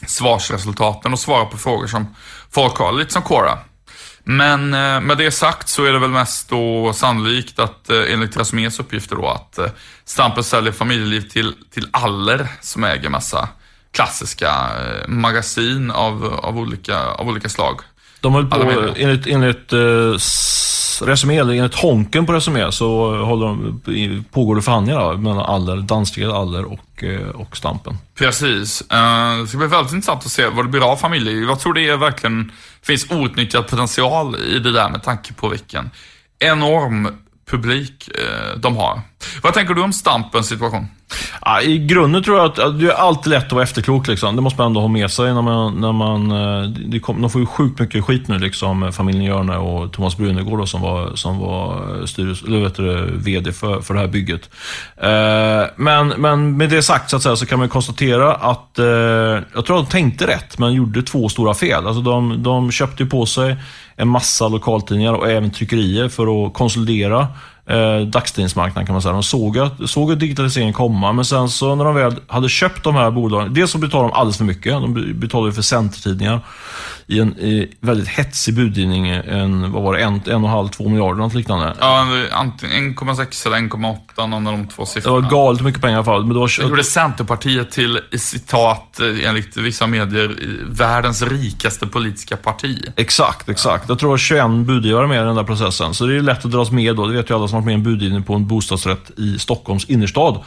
[0.06, 2.14] svarsresultaten och svara på frågor som
[2.50, 3.58] folk har, lite som Quora.
[4.24, 8.36] Men eh, med det sagt så är det väl mest då sannolikt att eh, enligt
[8.36, 9.66] Resumés uppgifter då att eh,
[10.04, 13.48] Stampen säljer familjeliv till, till Aller som äger massa
[13.92, 17.80] klassiska eh, magasin av, av, olika, av olika slag.
[18.22, 18.56] De höll på,
[18.96, 20.18] enligt, enligt eh,
[21.06, 26.30] Resumé, eller enligt Honken på Resumé, så håller de, pågår det förhandlingar mellan Aller, danska
[26.30, 27.98] Aller och, eh, och Stampen.
[28.18, 28.80] Precis.
[28.90, 31.48] Eh, Det ska bli väldigt intressant att se vad det blir av familjeliv.
[31.48, 35.90] Jag tror det är verkligen finns outnyttjad potential i det där med tanke på vilken
[36.38, 37.08] enorm
[37.52, 39.00] publik eh, de har.
[39.42, 40.86] Vad tänker du om Stampens situation?
[41.42, 44.08] Ja, I grunden tror jag att, att det är alltid lätt att vara efterklok.
[44.08, 44.36] Liksom.
[44.36, 45.34] Det måste man ändå ha med sig.
[45.34, 48.92] När man, när man, eh, det kom, de får ju sjukt mycket skit nu, liksom,
[48.92, 53.10] familjen Hjörne och Thomas Brunegård då, som var, som var eh, styrelse, eller vet du,
[53.16, 54.50] VD för, för det här bygget.
[54.96, 58.86] Eh, men, men med det sagt så, att säga, så kan man konstatera att eh,
[59.54, 61.86] jag tror att de tänkte rätt, men gjorde två stora fel.
[61.86, 63.56] Alltså de, de köpte ju på sig
[64.02, 67.28] en massa lokaltidningar och även tryckerier för att konsolidera
[67.68, 69.12] eh, dagstidningsmarknaden kan man säga.
[69.12, 72.84] De såg att, såg att digitaliseringen komma, men sen så när de väl hade köpt
[72.84, 74.72] de här bolagen, dels så betalade de alldeles för mycket.
[74.72, 76.40] De be- betalade ju för centertidningar
[77.06, 80.68] i en i väldigt hetsig budgivning, en, vad var det, en, en och en halv,
[80.68, 81.74] två miljarder, något liknande.
[81.80, 85.28] Ja, antingen 1,6 eller 1,8, någon av de två Det var siffrorna.
[85.28, 86.20] galet mycket pengar i alla fall.
[86.24, 90.36] Men det var, Det gjorde Centerpartiet till, citat, eh, enligt vissa medier,
[90.70, 92.78] världens rikaste politiska parti.
[92.96, 93.88] Exakt, exakt.
[93.88, 95.94] Jag tror det var 21 budgivare med i den där processen.
[95.94, 97.06] Så det är lätt att dras med då.
[97.06, 99.84] Det vet ju alla som varit med i en budgivning på en bostadsrätt i Stockholms
[99.84, 100.38] innerstad.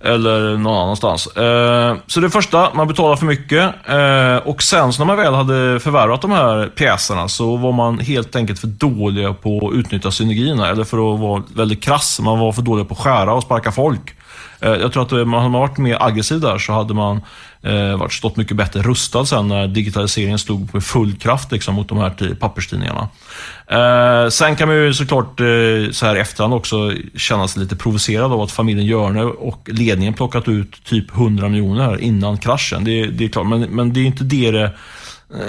[0.00, 1.26] Eller någon annanstans.
[1.26, 3.74] Eh, så det första, man betalar för mycket.
[3.88, 7.98] Eh, och sen så när man väl hade förvärvat de här pjäserna så var man
[7.98, 10.68] helt enkelt för dåliga på att utnyttja synergierna.
[10.68, 13.72] Eller för att vara väldigt krass, man var för dåliga på att skära och sparka
[13.72, 14.14] folk.
[14.60, 17.20] Eh, jag tror att man hade man varit mer aggressiv där så hade man
[17.62, 21.88] eh, varit stått mycket bättre rustad sen när digitaliseringen slog med full kraft liksom, mot
[21.88, 23.08] de här papperstidningarna.
[23.66, 27.76] Eh, sen kan man ju såklart eh, så här i efterhand också känna sig lite
[27.76, 32.84] provocerad av att familjen Hjörne och ledningen plockat ut typ 100 miljoner här innan kraschen.
[32.84, 34.70] Det, det är klart, men, men det är inte det det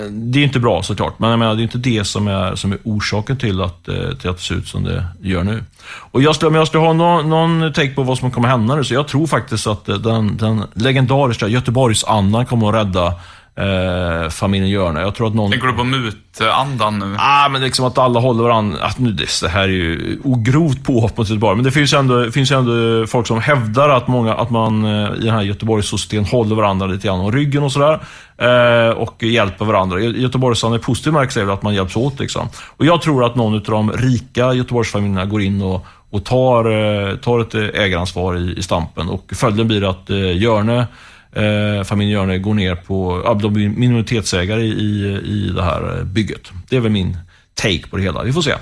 [0.09, 2.71] det är inte bra såklart, men jag menar, det är inte det som är, som
[2.71, 5.63] är orsaken till att, eh, till att det ser ut som det gör nu.
[6.11, 8.75] Och jag skulle, om jag skulle ha någon, någon take på vad som kommer hända
[8.75, 13.13] nu, så jag tror faktiskt att eh, den, den legendariska Göteborgs-Anna kommer att rädda
[13.55, 15.01] eh, familjen Hjörne.
[15.01, 15.51] Jag tror att någon...
[15.51, 17.15] Tänker du på mutandan nu?
[17.19, 18.83] Ah, men liksom att alla håller varandra.
[18.85, 21.55] Att nu, det, här är ju ogrovt påhopp mot Göteborg.
[21.55, 24.85] Men det finns ju ändå, finns ju ändå folk som hävdar att, många, att man
[24.85, 27.99] eh, i den här Göteborgssocieteten håller varandra lite grann om ryggen och sådär.
[28.37, 29.99] Eh, och hjälper varandra.
[29.99, 32.19] I Göteborgsand är positiv märks är väl att man hjälps åt.
[32.19, 32.47] Liksom.
[32.77, 37.15] Och jag tror att någon av de rika Göteborgsfamiljerna går in och, och tar, eh,
[37.15, 39.09] tar ett eh, ägaransvar i, i stampen.
[39.09, 40.87] Och följden blir att eh, Hjörne
[41.35, 46.03] Eh, familjen Hjörne går ner på, ja, de blir minoritetsägare i, i, det här eh,
[46.03, 46.51] bygget.
[46.69, 47.17] Det är väl min
[47.53, 48.23] take på det hela.
[48.23, 48.53] Vi får se.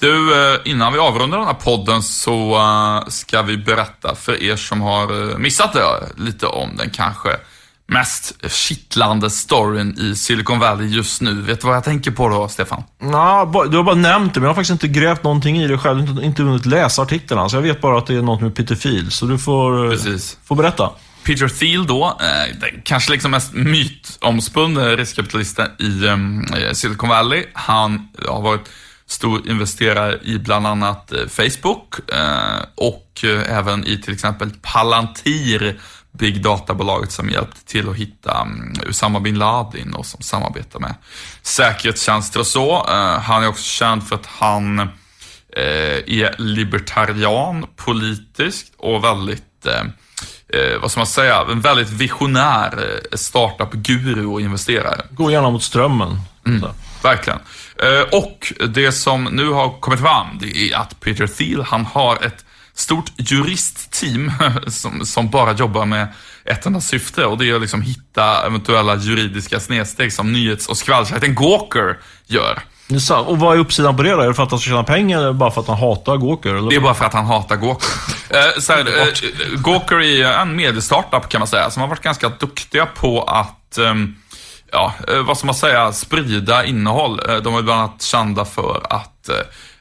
[0.00, 4.56] Du, eh, innan vi avrundar den här podden så eh, ska vi berätta för er
[4.56, 5.84] som har missat det
[6.16, 7.28] lite om den kanske
[7.86, 11.40] mest kittlande storyn i Silicon Valley just nu.
[11.40, 12.82] Vet du vad jag tänker på då, Stefan?
[13.52, 15.78] Ba- du har bara nämnt det, men jag har faktiskt inte grävt någonting i det
[15.78, 16.00] själv.
[16.08, 17.48] Inte, inte hunnit läsa artiklarna.
[17.48, 19.10] Så jag vet bara att det är något med Peter Thiel.
[19.10, 20.38] Så du får, Precis.
[20.44, 20.90] får berätta.
[21.24, 27.44] Peter Thiel då, eh, kanske liksom mest mytomspunne eh, riskkapitalisten i ehm, eh, Silicon Valley.
[27.52, 28.70] Han eh, har varit
[29.06, 35.80] stor investerare i bland annat eh, Facebook eh, och eh, även i till exempel Palantir
[36.12, 40.94] big data-bolaget som hjälpte till att hitta um, Usama bin Laden och som samarbetar med
[41.42, 42.86] säkerhetstjänster och så.
[42.88, 44.88] Eh, han är också känd för att han
[45.56, 49.66] är libertarian politiskt och väldigt
[50.52, 55.00] eh, vad ska man säga, en väldigt visionär eh, startup-guru och investerare.
[55.10, 56.20] Går gärna mot strömmen.
[56.46, 56.64] Mm,
[57.02, 57.38] verkligen.
[57.82, 62.16] Eh, och det som nu har kommit fram, det är att Peter Thiel, han har
[62.24, 62.44] ett
[62.74, 64.32] stort juristteam
[64.66, 66.08] som, som bara jobbar med
[66.44, 70.76] ett enda syfte och det är att liksom hitta eventuella juridiska snedsteg som nyhets och
[70.76, 72.62] skvallsajten Gawker gör.
[73.26, 74.20] Och vad är uppsidan på det då?
[74.20, 76.54] Är det för att han ska tjäna pengar eller bara för att han hatar Gawker?
[76.54, 76.70] Eller?
[76.70, 77.88] Det är bara för att han hatar Gawker.
[78.30, 79.06] eh, så här, eh,
[79.56, 83.94] Gawker är en mediestartup kan man säga, som har varit ganska duktiga på att eh,
[84.72, 87.20] ja, eh, vad ska man säga, sprida innehåll.
[87.28, 89.30] Eh, de är bland annat kända för att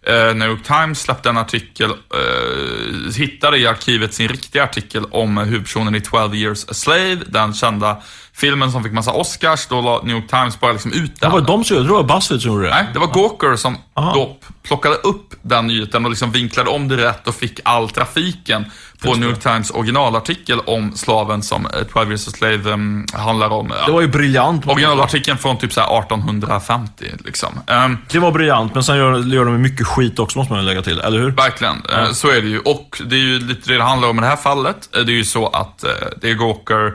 [0.07, 5.37] eh, New York Times släppte en artikel, eh, hittade i arkivet sin riktiga artikel om
[5.37, 8.01] huvudpersonen i 12 years a slave, den kända
[8.33, 11.29] filmen som fick massa Oscars, då la New York Times bara liksom ut den.
[11.29, 11.93] Det var de som gjorde det?
[11.93, 12.73] Var Buzzfeed som gjorde det?
[12.73, 14.13] Nej, det var Gawker som Aha.
[14.13, 18.65] då plockade upp den nyheten och liksom vinklade om det rätt och fick all trafiken
[19.01, 23.73] på New York Times originalartikel om slaven som 12 Years a Slave um, handlar om.
[23.85, 24.67] Det var ju briljant.
[24.67, 27.59] Originalartikeln från typ så 1850 liksom.
[27.67, 30.81] Um, det var briljant, men sen gör, gör de mycket skit också måste man lägga
[30.81, 31.31] till, eller hur?
[31.31, 32.01] Verkligen, ja.
[32.01, 32.59] uh, så är det ju.
[32.59, 34.89] Och det är ju lite det det handlar om i det här fallet.
[34.91, 36.93] Det är ju så att uh, det är Gawker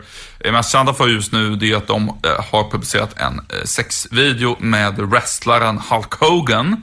[0.49, 2.15] är mest kända för just nu det är att de uh,
[2.53, 6.83] har publicerat en sexvideo med wrestlaren Hulk Hogan.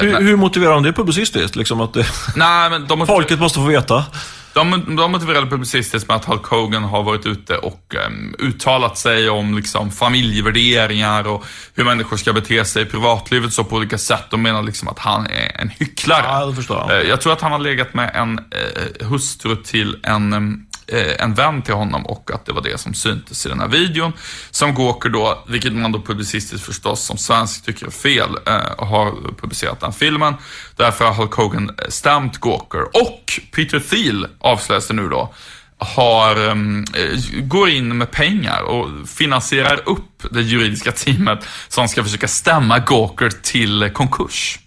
[0.00, 1.56] Hur, hur, motiverar de det publicistiskt?
[1.56, 2.06] Liksom att det...
[2.36, 4.04] Nej, men de Folket måste få veta.
[4.52, 9.30] De, de motiverade publicistiskt med att Hulk Hogan har varit ute och um, uttalat sig
[9.30, 11.44] om liksom, familjevärderingar och
[11.74, 14.24] hur människor ska bete sig i privatlivet så på olika sätt.
[14.30, 16.24] De menar liksom att han är en hycklare.
[16.24, 17.02] Ja, det förstår jag.
[17.02, 20.67] Uh, jag tror att han har legat med en uh, hustru till en um, Eh,
[20.92, 23.68] Eh, en vän till honom och att det var det som syntes i den här
[23.68, 24.12] videon.
[24.50, 29.34] Som Gawker då, vilket man då publicistiskt förstås som svensk tycker är fel, eh, har
[29.40, 30.34] publicerat den filmen.
[30.76, 32.82] Därför har Hulk Hogan eh, stämt Gawker.
[32.82, 35.34] Och Peter Thiel avslöjas det nu då
[35.78, 42.04] har, ehm, eh, går in med pengar och finansierar upp det juridiska teamet som ska
[42.04, 44.58] försöka stämma Gawker till konkurs.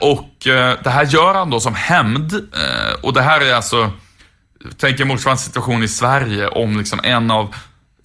[0.00, 0.34] Och
[0.84, 2.48] det här gör han då som hämnd.
[3.02, 3.92] Och det här är alltså
[4.76, 7.54] Tänk er motsvarande situation i Sverige om liksom en av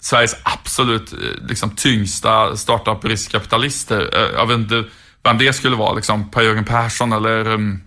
[0.00, 4.10] Sveriges absolut eh, liksom, tyngsta startup-riskkapitalister.
[4.12, 4.84] Eh, jag vet inte
[5.24, 7.80] vem det skulle vara, liksom Per-Jörgen Persson eller, mm,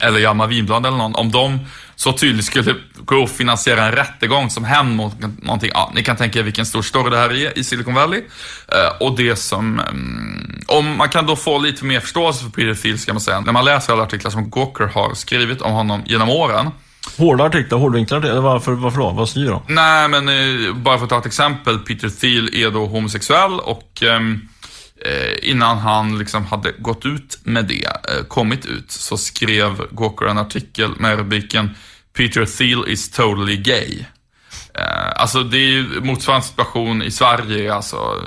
[0.00, 1.14] eller Hjalmar Winblad eller någon.
[1.14, 1.58] Om de
[1.96, 5.70] så tydligt skulle gå och finansiera en rättegång som hämnd mot någonting.
[5.74, 8.22] Ja, ni kan tänka er vilken stor story det här är i Silicon Valley.
[8.68, 12.74] Eh, och det som, mm, om man kan då få lite mer förståelse för Peter
[12.74, 13.40] Thiel ska man säga.
[13.40, 16.70] När man läser alla artiklar som Gawker har skrivit om honom genom åren
[17.16, 18.40] Hårda artiklar, hårdvinklade artiklar?
[18.42, 19.10] Varför, varför då?
[19.10, 19.62] Vad styr de?
[19.68, 21.78] Nej, men eh, bara för att ta ett exempel.
[21.78, 24.48] Peter Thiel är då homosexuell och ehm,
[25.04, 30.26] eh, innan han liksom hade gått ut med det, eh, kommit ut, så skrev Gawker
[30.26, 31.70] en artikel med rubriken
[32.16, 34.04] Peter Thiel is totally gay.
[34.74, 38.22] Eh, alltså det är ju motsvarande situation i Sverige, alltså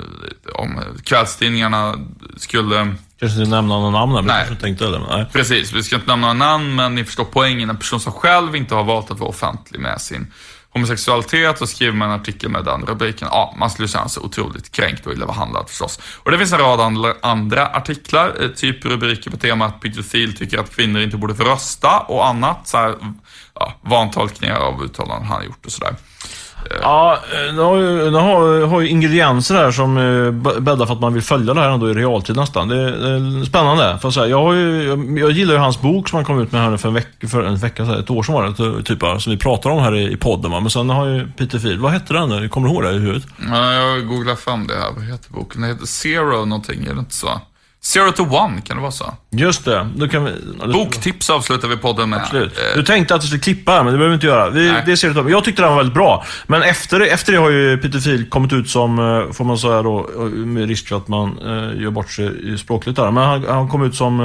[0.54, 1.94] om kvällstidningarna
[2.36, 4.56] skulle Kanske inte nämna några namn här, men nej.
[4.60, 4.98] tänkte det.
[4.98, 5.26] Nej.
[5.32, 7.70] Precis, vi ska inte nämna några namn, men ni förstår poängen.
[7.70, 10.32] En person som själv inte har valt att vara offentlig med sin
[10.70, 14.72] homosexualitet och skriver man en artikel med den rubriken, ja, man skulle känna sig otroligt
[14.72, 16.00] kränkt och illa behandlad förstås.
[16.22, 20.76] Och det finns en rad andra artiklar, eh, typ rubriker på temat Thiel tycker att
[20.76, 22.94] kvinnor inte borde få rösta och annat, så här,
[23.54, 25.94] ja, vantolkningar av uttalanden han har gjort och sådär.
[26.82, 31.00] Ja, eh, den har ju, har, har ju ingredienser här som eh, bäddar för att
[31.00, 32.68] man vill följa det här ändå i realtid nästan.
[32.68, 33.98] Det är, det är spännande.
[34.00, 34.26] För att säga.
[34.26, 36.76] Jag, har ju, jag, jag, gillar ju hans bok som han kom ut med här
[36.76, 38.46] för en vecka, för en vecka ett år sedan var
[38.76, 40.50] det, typ, som vi pratar om här i, i podden.
[40.50, 42.48] Men sen har ju Peter Field, vad hette den?
[42.48, 43.26] Kommer du ihåg det i huvudet?
[43.50, 44.92] Ja, jag googlar fram det här.
[44.96, 45.60] Vad heter boken?
[45.60, 47.40] Den heter Zero någonting, är det inte så?
[47.84, 49.14] Zero to one, kan det vara så?
[49.30, 49.88] Just det.
[49.96, 50.32] Då kan vi,
[50.72, 52.20] Boktips avslutar vi podden med.
[52.22, 52.58] Absolut.
[52.58, 52.76] Eh.
[52.76, 54.50] Du tänkte att du skulle klippa här, men det behöver vi inte göra.
[54.50, 56.24] Vi, det ser ut Jag tyckte den var väldigt bra.
[56.46, 59.82] Men efter, efter det har ju Peter Thiel kommit ut som, eh, får man säga
[59.82, 61.38] då, eh, med risk för att man
[61.76, 63.10] gör bort sig språkligt där.
[63.10, 64.18] Men han, han kom ut som,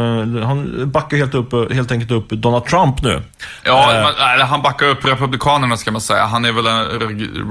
[0.46, 3.24] han backar helt, upp, helt enkelt upp Donald Trump nu.
[3.64, 4.04] Ja, eh.
[4.04, 6.26] man, han backar upp Republikanerna ska man säga.
[6.26, 6.86] Han är väl en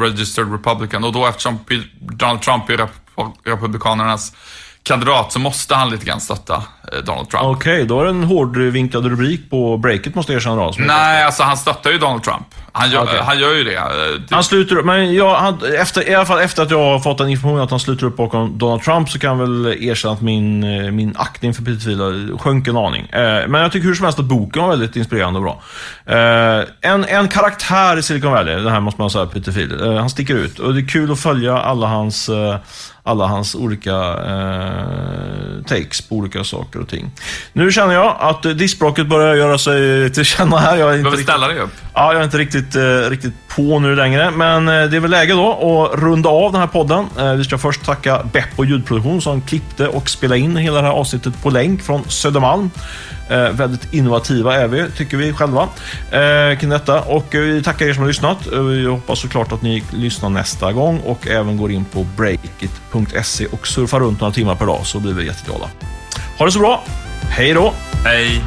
[0.01, 1.05] registered Republican.
[1.05, 1.59] Och då eftersom
[2.01, 2.89] Donald Trump är
[3.45, 4.33] Republikanernas
[4.87, 6.55] kandidat så måste han lite grann stötta
[6.93, 7.45] eh, Donald Trump.
[7.45, 10.73] Okej, då är det en hårdvinklad rubrik på breaket måste jag erkänna då.
[10.79, 12.47] Nej, alltså han stöttar ju Donald Trump.
[12.73, 13.21] Han gör, Okej.
[13.23, 13.75] han gör ju det.
[13.75, 13.83] Eh.
[14.31, 17.19] Han sluter upp, men jag, han, efter, i alla fall efter att jag har fått
[17.19, 20.21] den informationen att han sluter upp bakom Donald Trump så kan jag väl erkänna att
[20.21, 23.09] min, eh, min aktning för Peter Thiel sjönk en aning.
[23.13, 25.63] Men jag tycker hur som helst att boken var väldigt inspirerande och bra.
[26.81, 29.99] En, en karaktär i Silicon Valley, det här måste man säga, Peter Thiel.
[29.99, 32.31] Han sticker ut och det är kul att följa alla hans,
[33.07, 37.11] alla hans olika eh, takes på olika saker och ting.
[37.53, 40.77] Nu känner jag att diskbråcket börjar göra sig till känna här.
[40.77, 41.27] Jag är inte riktigt...
[41.29, 41.71] ställa dig upp.
[41.95, 45.11] Ja, jag är inte riktigt, eh, riktigt på nu längre, men eh, det är väl
[45.11, 45.53] läge då
[45.93, 47.07] att runda av den här podden.
[47.19, 50.95] Eh, vi ska först tacka Beppo ljudproduktion som klippte och spelade in hela det här
[50.95, 52.71] avsnittet på länk från Södermalm.
[53.31, 55.69] Eh, väldigt innovativa är vi, tycker vi själva,
[56.11, 57.01] eh, kring detta.
[57.01, 58.53] Och eh, vi tackar er som har lyssnat.
[58.53, 62.07] Eh, Jag hoppas såklart att ni lyssnar nästa gång och även går in på
[63.05, 65.71] breakit.se och surfa runt några timmar per dag så blir vi jätteglada.
[66.39, 66.85] Ha det så bra.
[67.31, 67.73] Hej då!
[68.05, 68.43] Hej.